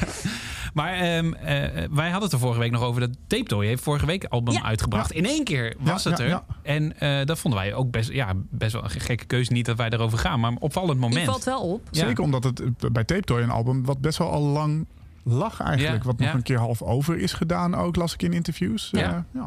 maar 0.72 1.16
um, 1.16 1.26
uh, 1.26 1.40
wij 1.90 2.10
hadden 2.10 2.22
het 2.22 2.32
er 2.32 2.38
vorige 2.38 2.60
week 2.60 2.70
nog 2.70 2.82
over 2.82 3.00
dat 3.00 3.10
Tape 3.26 3.44
Toy 3.44 3.66
heeft 3.66 3.82
vorige 3.82 4.06
week 4.06 4.24
album 4.24 4.62
uitgebracht. 4.62 5.12
In 5.12 5.26
één 5.26 5.44
keer 5.44 5.74
was 5.78 6.04
het 6.04 6.18
er. 6.18 6.42
En 6.62 6.92
uh, 7.00 7.24
dat 7.24 7.38
vonden 7.38 7.60
wij 7.60 7.74
ook 7.74 7.90
best, 7.90 8.12
ja, 8.12 8.32
best 8.36 8.72
wel 8.72 8.84
een 8.84 8.90
gekke 8.90 9.24
keuze. 9.24 9.52
Niet 9.52 9.66
dat 9.66 9.76
wij 9.76 9.88
erover 9.88 10.18
gaan, 10.18 10.40
maar 10.40 10.50
een 10.50 10.60
opvallend 10.60 10.98
moment. 11.00 11.20
Die 11.20 11.24
valt 11.24 11.44
wel 11.44 11.60
op. 11.60 11.88
Zeker 11.90 12.24
omdat 12.24 12.44
het 12.44 12.62
bij 12.92 13.04
Tape 13.04 13.22
Toy 13.22 13.40
een 13.40 13.50
album 13.50 13.84
wat 13.84 14.00
best 14.00 14.18
wel 14.18 14.30
al 14.30 14.42
lang 14.42 14.86
lag 15.22 15.60
eigenlijk. 15.60 16.04
Wat 16.04 16.18
nog 16.18 16.32
een 16.32 16.42
keer 16.42 16.58
half 16.58 16.82
over 16.82 17.18
is 17.18 17.32
gedaan 17.32 17.74
ook, 17.74 17.96
las 17.96 18.14
ik 18.14 18.22
in 18.22 18.32
interviews. 18.32 18.88
Ja. 18.92 19.26
Uh, 19.34 19.42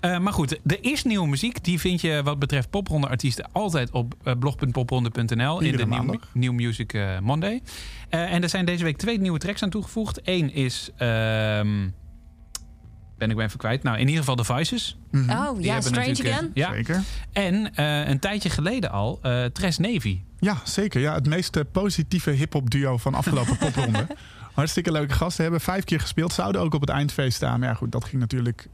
uh, 0.00 0.18
maar 0.18 0.32
goed, 0.32 0.58
er 0.66 0.78
is 0.80 1.04
nieuwe 1.04 1.28
muziek. 1.28 1.64
Die 1.64 1.80
vind 1.80 2.00
je 2.00 2.20
wat 2.24 2.38
betreft 2.38 2.70
popronde-artiesten 2.70 3.48
altijd 3.52 3.90
op 3.90 4.14
uh, 4.24 4.32
blog.popronde.nl 4.38 5.60
in 5.60 5.76
de 5.76 5.86
New, 5.86 6.14
New 6.32 6.52
Music 6.52 6.92
uh, 6.92 7.18
Monday. 7.18 7.62
en 8.08 8.42
er 8.42 8.48
zijn 8.48 8.64
deze 8.64 8.84
week 8.84 8.96
twee 8.96 9.20
nieuwe 9.20 9.38
tracks 9.38 9.62
aan 9.62 9.70
toegevoegd. 9.70 10.20
Eén 10.24 10.52
is. 10.52 10.90
Um, 10.92 11.94
ben 13.18 13.30
ik 13.30 13.36
ben 13.36 13.44
even 13.46 13.58
kwijt. 13.58 13.82
Nou, 13.82 13.96
in 13.98 14.06
ieder 14.06 14.18
geval 14.18 14.36
The 14.36 14.44
Voices. 14.44 14.98
Mm 15.10 15.28
-hmm. 15.28 15.46
Oh 15.46 15.60
ja, 15.60 15.80
Strange 15.80 16.10
Again. 16.10 16.50
Ja. 16.54 16.72
Zeker. 16.72 17.02
En 17.32 17.80
een 18.10 18.18
tijdje 18.18 18.50
geleden 18.50 18.90
al 18.90 19.20
Tres 19.52 19.78
Navy. 19.78 20.20
Ja, 20.38 20.56
zeker. 20.64 21.00
Ja, 21.00 21.14
het 21.14 21.26
meest 21.26 21.72
positieve 21.72 22.30
hip-hop 22.30 22.70
duo 22.70 22.96
van 22.96 23.14
afgelopen 23.14 23.56
popronde. 23.66 24.06
Hartstikke 24.52 24.92
leuke 24.92 25.14
gasten. 25.14 25.42
Hebben 25.42 25.60
vijf 25.60 25.84
keer 25.84 26.00
gespeeld. 26.00 26.32
Zouden 26.32 26.60
ook 26.60 26.74
op 26.74 26.80
het 26.80 26.90
eindfeest 26.90 27.36
staan. 27.36 27.60
Maar 27.60 27.68
ja, 27.68 27.74
goed, 27.74 27.92
dat 27.92 28.04
ging 28.04 28.20
natuurlijk 28.20 28.68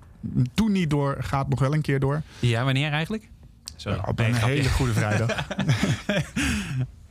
toen 0.55 0.73
niet 0.73 0.91
door, 0.91 1.17
gaat 1.21 1.49
nog 1.49 1.61
wel 1.61 1.75
een 1.75 1.83
keer 1.83 2.01
door. 2.01 2.23
Ja, 2.41 2.65
wanneer 2.65 2.93
eigenlijk? 2.93 3.29
Sorry. 3.77 4.01
op 4.07 4.19
een 4.19 4.35
hele 4.35 4.69
goede 4.69 4.93
vrijdag. 4.93 5.47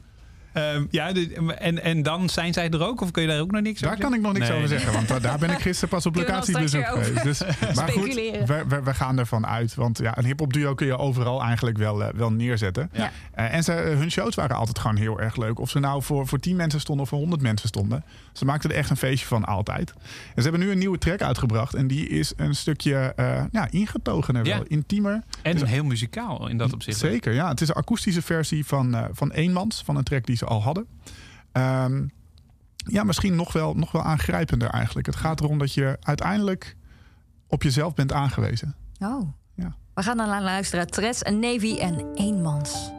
Um, 0.53 0.87
ja, 0.89 1.11
en, 1.57 1.83
en 1.83 2.03
dan 2.03 2.29
zijn 2.29 2.53
zij 2.53 2.69
er 2.69 2.85
ook? 2.85 3.01
Of 3.01 3.11
kun 3.11 3.21
je 3.21 3.27
daar 3.27 3.39
ook 3.39 3.51
nog 3.51 3.61
niks 3.61 3.79
daar 3.79 3.89
over 3.89 4.01
Daar 4.01 4.09
kan 4.09 4.19
ik 4.19 4.25
nog 4.25 4.33
niks 4.33 4.51
over 4.51 4.67
zeggen. 4.67 4.93
Want 4.93 5.21
daar 5.23 5.37
ben 5.37 5.49
ik 5.49 5.59
gisteren 5.59 5.89
pas 5.89 6.05
op 6.05 6.15
locatiebezoek 6.15 6.85
geweest. 6.85 7.23
Dus, 7.23 7.41
maar 7.75 7.89
goed, 7.89 8.13
we, 8.13 8.63
we, 8.67 8.81
we, 8.83 8.93
gaan 8.93 9.19
ervan 9.19 9.47
uit. 9.47 9.75
Want 9.75 9.97
ja, 9.97 10.17
een 10.17 10.25
hip-hop 10.25 10.53
duo 10.53 10.73
kun 10.73 10.85
je 10.85 10.97
overal 10.97 11.41
eigenlijk 11.41 11.77
wel, 11.77 12.01
uh, 12.01 12.07
wel 12.15 12.31
neerzetten. 12.31 12.89
Ja. 12.91 13.11
Uh, 13.39 13.53
en 13.53 13.63
ze, 13.63 13.71
hun 13.71 14.11
shows 14.11 14.35
waren 14.35 14.55
altijd 14.55 14.79
gewoon 14.79 14.95
heel 14.95 15.19
erg 15.19 15.35
leuk. 15.35 15.59
Of 15.59 15.69
ze 15.69 15.79
nou 15.79 16.03
voor, 16.03 16.27
voor 16.27 16.39
10 16.39 16.55
mensen 16.55 16.79
stonden 16.79 17.03
of 17.03 17.09
voor 17.09 17.19
100 17.19 17.41
mensen 17.41 17.67
stonden. 17.67 18.03
Ze 18.31 18.45
maakten 18.45 18.69
er 18.69 18.75
echt 18.75 18.89
een 18.89 18.97
feestje 18.97 19.27
van 19.27 19.45
altijd. 19.45 19.93
En 20.35 20.43
ze 20.43 20.49
hebben 20.49 20.59
nu 20.59 20.71
een 20.71 20.77
nieuwe 20.77 20.97
track 20.97 21.21
uitgebracht. 21.21 21.73
En 21.73 21.87
die 21.87 22.07
is 22.07 22.33
een 22.35 22.55
stukje 22.55 23.13
uh, 23.19 23.43
ja, 23.51 23.67
ingetogener, 23.69 24.43
wel, 24.43 24.63
intiemer. 24.67 25.21
En 25.41 25.57
dus, 25.57 25.69
heel 25.69 25.83
muzikaal 25.83 26.47
in 26.47 26.57
dat 26.57 26.73
opzicht. 26.73 26.97
Zeker, 26.97 27.33
ja. 27.33 27.49
Het 27.49 27.61
is 27.61 27.67
een 27.67 27.75
akoestische 27.75 28.21
versie 28.21 28.65
van, 28.65 29.07
van 29.11 29.31
Eenmans. 29.31 29.81
Van 29.85 29.95
een 29.95 30.03
track 30.03 30.25
die 30.25 30.37
ze 30.43 30.49
al 30.49 30.61
hadden. 30.61 30.87
Um, 31.53 32.11
ja, 32.75 33.03
misschien 33.03 33.35
nog 33.35 33.53
wel, 33.53 33.73
nog 33.73 33.91
wel 33.91 34.03
aangrijpender 34.03 34.69
eigenlijk. 34.69 35.05
Het 35.05 35.15
gaat 35.15 35.39
erom 35.39 35.57
dat 35.57 35.73
je 35.73 35.97
uiteindelijk 35.99 36.75
op 37.47 37.63
jezelf 37.63 37.93
bent 37.93 38.11
aangewezen. 38.11 38.75
Oh. 38.99 39.33
Ja. 39.55 39.75
We 39.93 40.03
gaan 40.03 40.17
dan 40.17 40.41
luisteren. 40.41 40.87
Tres, 40.87 41.25
een 41.25 41.39
Navy 41.39 41.77
en 41.77 42.13
Eenmans. 42.13 42.91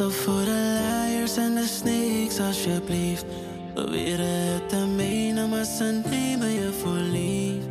Op 0.00 0.12
voor 0.12 0.44
de 0.44 0.78
liars 0.80 1.36
en 1.36 1.54
de 1.54 1.66
snakes 1.66 2.40
alsjeblieft. 2.40 3.24
Proberen 3.74 4.26
het 4.26 4.68
te 4.68 4.86
menen, 4.96 5.48
maar 5.48 5.64
ze 5.64 6.00
nemen 6.10 6.50
je 6.50 6.72
voor 6.82 6.98
lief. 7.12 7.64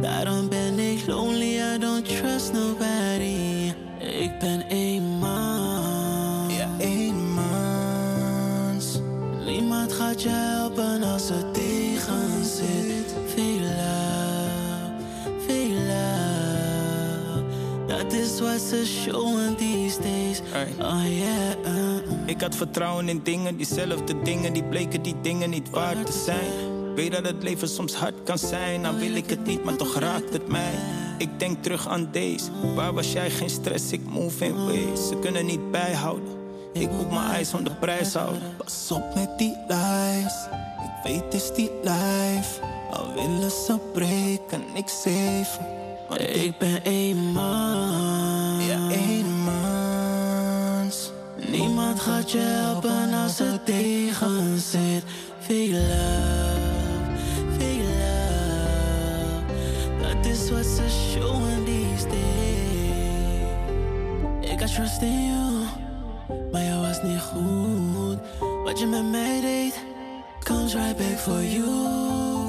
Daarom 0.00 0.48
ben 0.48 0.78
ik 0.78 1.06
lonely, 1.06 1.74
I 1.74 1.78
don't 1.78 2.04
trust 2.04 2.52
nobody. 2.52 3.72
Ik 3.98 4.38
ben 4.38 4.64
een 4.68 5.02
man, 5.18 6.50
ja 6.50 6.68
een 6.78 7.34
mans. 7.34 8.98
Niemand 9.46 9.92
gaat 9.92 10.22
je 10.22 10.28
helpen 10.28 11.02
als 11.02 11.28
het 11.28 11.54
tegen 11.54 12.44
zit. 12.44 13.14
Veel 13.34 13.60
love, 13.60 14.92
veel 15.46 15.70
love. 15.70 17.44
Dat 17.86 18.12
is 18.12 18.40
wat 18.40 18.60
ze 18.60 18.86
showen 18.86 19.56
these 19.56 20.00
days. 20.00 20.29
Oh 20.80 21.02
yeah. 21.18 22.00
Ik 22.26 22.40
had 22.40 22.56
vertrouwen 22.56 23.08
in 23.08 23.20
dingen, 23.22 23.56
diezelfde 23.56 24.22
dingen, 24.22 24.52
die 24.52 24.64
bleken 24.64 25.02
die 25.02 25.14
dingen 25.22 25.50
niet 25.50 25.70
waar 25.70 26.04
te 26.04 26.12
zijn. 26.24 26.94
Weet 26.94 27.12
dat 27.12 27.26
het 27.26 27.42
leven 27.42 27.68
soms 27.68 27.94
hard 27.94 28.22
kan 28.24 28.38
zijn, 28.38 28.82
dan 28.82 28.98
wil 28.98 29.14
ik 29.14 29.30
het 29.30 29.46
niet, 29.46 29.64
maar 29.64 29.76
toch 29.76 29.98
raakt 29.98 30.32
het 30.32 30.48
mij. 30.48 30.74
Ik 31.18 31.38
denk 31.38 31.62
terug 31.62 31.88
aan 31.88 32.08
deze, 32.12 32.50
waar 32.74 32.92
was 32.92 33.12
jij 33.12 33.30
geen 33.30 33.50
stress, 33.50 33.92
ik 33.92 34.00
move 34.04 34.44
in 34.44 34.66
ways. 34.66 35.08
Ze 35.08 35.18
kunnen 35.20 35.46
niet 35.46 35.70
bijhouden, 35.70 36.28
ik 36.72 36.90
moet 36.90 37.10
mijn 37.10 37.30
ijs 37.30 37.48
van 37.48 37.64
de 37.64 37.74
prijs 37.74 38.14
houden. 38.14 38.42
Pas 38.56 38.90
op 38.92 39.14
met 39.14 39.38
die 39.38 39.56
lies, 39.68 40.34
ik 40.82 41.02
weet 41.02 41.34
is 41.34 41.54
die 41.54 41.70
life. 41.82 42.60
Al 42.90 43.12
willen 43.14 43.50
ze 43.50 43.78
breken, 43.92 44.62
ik 44.74 44.88
zeven, 44.88 45.66
want 46.08 46.20
ik 46.20 46.58
ben 46.58 46.80
een 46.82 47.32
Niemand 51.50 52.00
gaat 52.00 52.30
je 52.30 52.38
helpen 52.38 53.12
als 53.12 53.38
het 53.38 53.66
tegen 53.66 54.58
zit. 54.58 55.04
Veel 55.38 55.68
love, 55.68 56.58
veel 57.58 57.84
love. 58.00 59.44
Dat 60.02 60.26
is 60.26 60.50
wat 60.50 60.64
ze 60.64 61.12
showen 61.12 61.64
these 61.64 62.06
days. 62.08 63.40
Ik 64.52 64.60
had 64.60 64.74
trust 64.74 65.02
in 65.02 65.26
you, 65.26 65.64
maar 66.52 66.62
je 66.62 66.80
was 66.80 67.02
niet 67.02 67.20
goed. 67.20 68.18
Wat 68.64 68.78
je 68.78 68.86
met 68.86 69.10
mij 69.10 69.40
deed, 69.40 69.84
comes 70.44 70.74
right 70.74 70.96
back 70.96 71.18
for 71.18 71.44
you. 71.44 72.39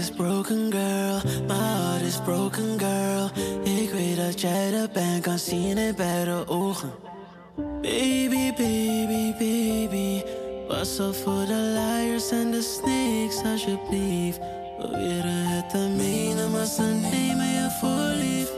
Is 0.00 0.10
broken, 0.10 0.70
girl. 0.70 1.20
My 1.46 1.54
heart 1.54 2.02
is 2.02 2.20
broken, 2.24 2.78
girl. 2.78 3.30
Ik 3.62 3.90
weet 3.90 4.16
dat 4.16 4.40
jij 4.40 4.72
er 4.72 4.80
de 4.80 4.88
pijn 4.92 5.20
kan 5.20 5.38
zien 5.38 5.78
in 5.78 5.94
beide 5.94 6.48
ogen. 6.48 6.90
Baby, 7.82 8.52
baby, 8.56 9.32
baby. 9.38 10.22
Pas 10.68 11.00
op 11.00 11.14
voor 11.14 11.46
de 11.46 11.72
liars 11.76 12.30
en 12.30 12.50
de 12.50 12.62
snakes, 12.62 13.52
alsjeblieft. 13.52 14.40
Proberen 14.78 15.46
het 15.46 15.70
te 15.70 15.88
menen, 15.96 16.50
maar 16.50 16.66
ze 16.66 16.82
nemen 16.82 17.46
je 17.46 17.68
voor 17.80 18.12
lief. 18.24 18.50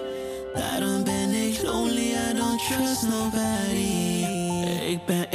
Daarom 0.54 1.04
ben 1.04 1.30
ik 1.30 1.62
lonely, 1.62 2.12
I 2.30 2.34
don't 2.34 2.66
trust 2.66 3.02
nobody. 3.08 4.24
Ik 4.92 5.04
ben 5.06 5.30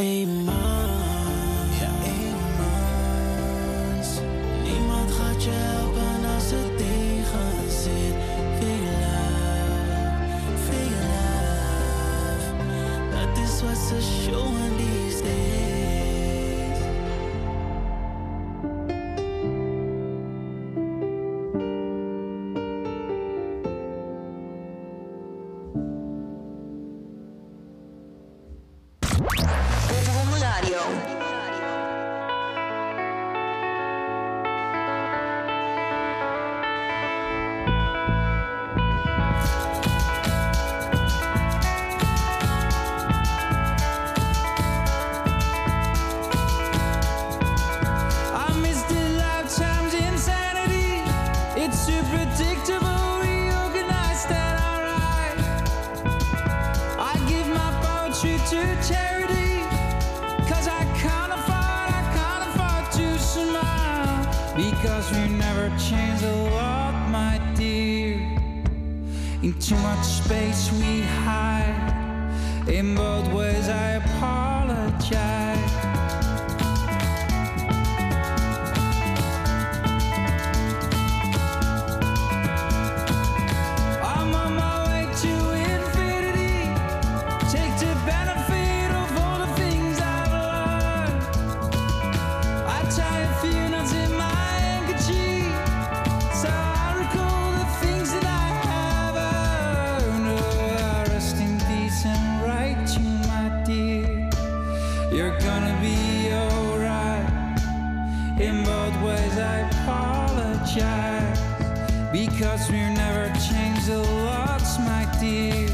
changed 113.40 113.90
a 113.90 114.02
lot, 114.26 114.62
my 114.80 115.06
dear. 115.20 115.68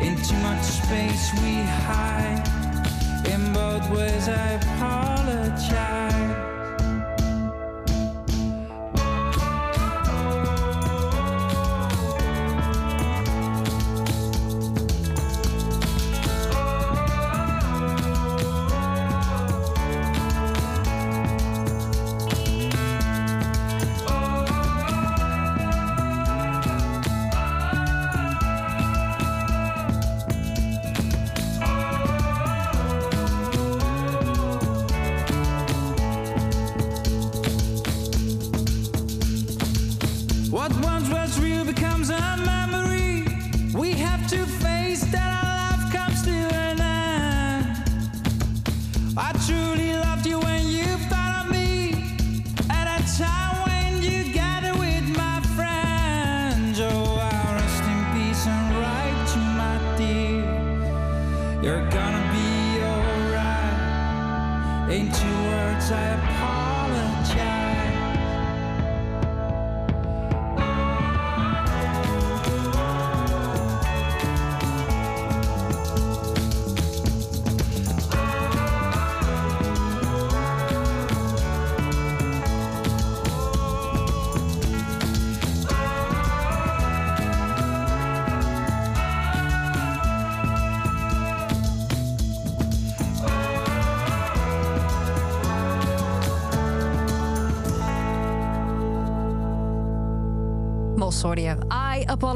In 0.00 0.16
too 0.22 0.36
much 0.36 0.62
space 0.62 1.32
we 1.42 1.54
hide. 1.84 2.44
In 3.26 3.52
both 3.52 3.88
ways, 3.90 4.28
I 4.28 4.52
apologize. 4.62 6.27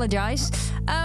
Apologize. 0.02 0.52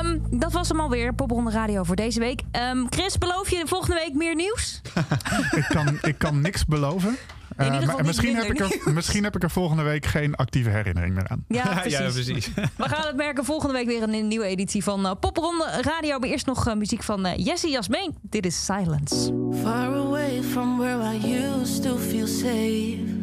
Um, 0.03 0.21
dat 0.29 0.51
was 0.51 0.69
hem 0.69 0.79
alweer. 0.79 1.13
Popronde 1.13 1.51
Radio 1.51 1.83
voor 1.83 1.95
deze 1.95 2.19
week. 2.19 2.41
Um, 2.71 2.87
Chris, 2.89 3.17
beloof 3.17 3.49
je 3.49 3.63
volgende 3.65 3.95
week 3.95 4.13
meer 4.13 4.35
nieuws? 4.35 4.81
ik, 5.59 5.65
kan, 5.69 5.97
ik 6.01 6.17
kan 6.17 6.41
niks 6.41 6.65
beloven. 6.65 7.17
Uh, 7.59 7.85
maar 7.85 8.05
misschien, 8.05 8.35
heb 8.35 8.49
ik 8.49 8.59
er, 8.59 8.93
misschien 8.93 9.23
heb 9.23 9.35
ik 9.35 9.43
er 9.43 9.49
volgende 9.49 9.83
week 9.83 10.05
geen 10.05 10.35
actieve 10.35 10.69
herinnering 10.69 11.15
meer 11.15 11.27
aan. 11.27 11.45
Ja, 11.57 11.79
precies. 11.79 11.99
ja, 11.99 12.09
precies. 12.09 12.49
We 12.53 12.89
gaan 12.89 13.07
het 13.07 13.15
merken 13.15 13.45
volgende 13.45 13.73
week 13.73 13.85
weer 13.85 14.03
een 14.03 14.27
nieuwe 14.27 14.45
editie 14.45 14.83
van 14.83 15.05
uh, 15.05 15.11
Popronde 15.19 15.81
Radio. 15.81 16.19
Maar 16.19 16.29
eerst 16.29 16.45
nog 16.45 16.67
uh, 16.67 16.73
muziek 16.73 17.03
van 17.03 17.33
Jesse 17.35 17.69
Jasmeen. 17.69 18.15
Dit 18.21 18.45
is 18.45 18.65
Silence. 18.65 19.33
Far 19.61 19.95
away 19.95 20.43
from 20.43 20.77
where 20.77 21.15
I 21.15 21.43
used 21.43 21.83
to 21.83 21.97
feel 21.97 22.27
safe. 22.27 23.15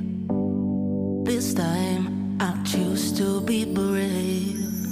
This 1.24 1.52
time 1.52 2.36
I 2.40 2.68
choose 2.68 3.12
to 3.12 3.40
be 3.40 3.70
brave. 3.72 4.63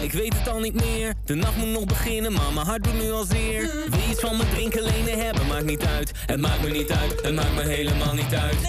ik 0.00 0.12
weet 0.12 0.34
het 0.38 0.48
al 0.48 0.60
niet 0.60 0.74
meer. 0.74 1.14
De 1.24 1.34
nacht 1.34 1.56
moet 1.56 1.68
nog 1.68 1.84
beginnen, 1.84 2.32
maar 2.32 2.52
mijn 2.54 2.66
hart 2.66 2.84
doet 2.84 3.02
nu 3.02 3.10
al 3.10 3.24
zeer. 3.24 3.60
Wil 3.90 4.10
iets 4.10 4.20
van 4.20 4.36
me 4.36 4.44
drinken, 4.54 4.82
lenen 4.82 5.24
hebben, 5.24 5.46
maakt 5.46 5.64
niet 5.64 5.84
uit. 5.84 6.10
Het 6.26 6.40
maakt 6.40 6.62
me 6.62 6.70
niet 6.70 6.90
uit, 6.90 7.22
het 7.22 7.34
maakt 7.34 7.54
me 7.54 7.62
helemaal 7.62 8.14
niet 8.14 8.34
uit. 8.34 8.60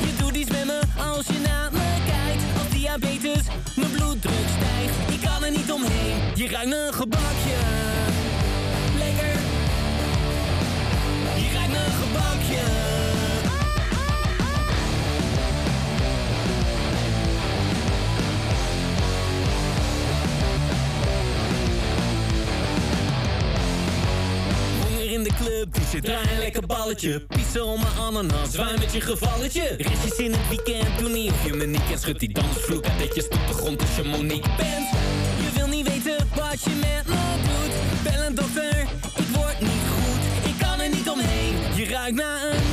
Je 0.00 0.12
doet 0.18 0.36
iets 0.36 0.50
met 0.50 0.64
me 0.64 0.80
als 1.14 1.26
je 1.26 1.38
naar 1.46 1.72
me 1.72 1.96
kijkt. 2.06 2.42
Als 2.58 2.68
diabetes, 2.78 3.42
mijn 3.76 3.90
bloeddruk 3.90 4.46
stijgt. 4.56 5.12
Ik 5.12 5.28
kan 5.28 5.44
er 5.44 5.50
niet 5.50 5.72
omheen, 5.72 6.16
je 6.34 6.48
ruikt 6.48 6.72
een 6.72 6.92
gebakje. 6.92 7.56
Lekker. 8.98 9.34
Je 11.36 11.52
ruikt 11.54 11.74
een 11.74 11.92
gebakje 12.02 13.01
in 25.12 25.22
de 25.22 25.30
club, 25.44 25.74
die 25.74 25.84
zit 25.90 26.04
draai 26.04 26.28
een 26.32 26.38
lekker 26.38 26.66
balletje. 26.66 27.20
Pissen 27.20 27.64
om 27.64 27.80
mijn 27.80 27.96
ananas, 27.98 28.50
zwaai 28.50 28.78
met 28.78 28.92
je 28.92 29.00
gevalletje. 29.00 29.74
Restjes 29.78 30.16
in 30.16 30.32
het 30.32 30.48
weekend, 30.48 30.98
doe 30.98 31.08
niet 31.08 31.30
of 31.30 31.46
je 31.46 31.52
me 31.52 31.66
niet 31.66 31.86
kent. 31.88 32.00
Schud 32.00 32.18
die 32.18 32.32
dansvloer, 32.32 32.84
netjes 32.98 33.24
op 33.24 33.46
de 33.48 33.54
grond 33.54 33.80
als 33.80 33.96
je 33.96 34.02
Monique 34.02 34.50
bent. 34.56 34.88
Je 35.44 35.50
wil 35.54 35.66
niet 35.66 35.88
weten 35.88 36.28
wat 36.34 36.62
je 36.64 36.70
met 36.70 37.06
me 37.06 37.22
doet. 37.44 38.02
Bel 38.02 38.22
een 38.26 38.34
dokter, 38.34 38.78
ik 39.16 39.36
word 39.36 39.60
niet 39.60 39.86
goed. 39.94 40.50
Ik 40.50 40.58
kan 40.58 40.80
er 40.80 40.88
niet 40.88 41.08
omheen, 41.08 41.54
je 41.76 41.84
ruikt 41.84 42.16
naar 42.16 42.42
een 42.50 42.71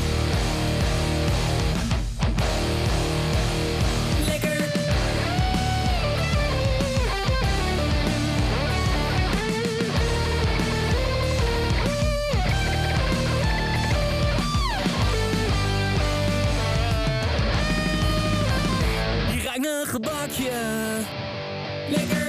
gebakje. 19.89 20.51
Lekker. 21.89 22.28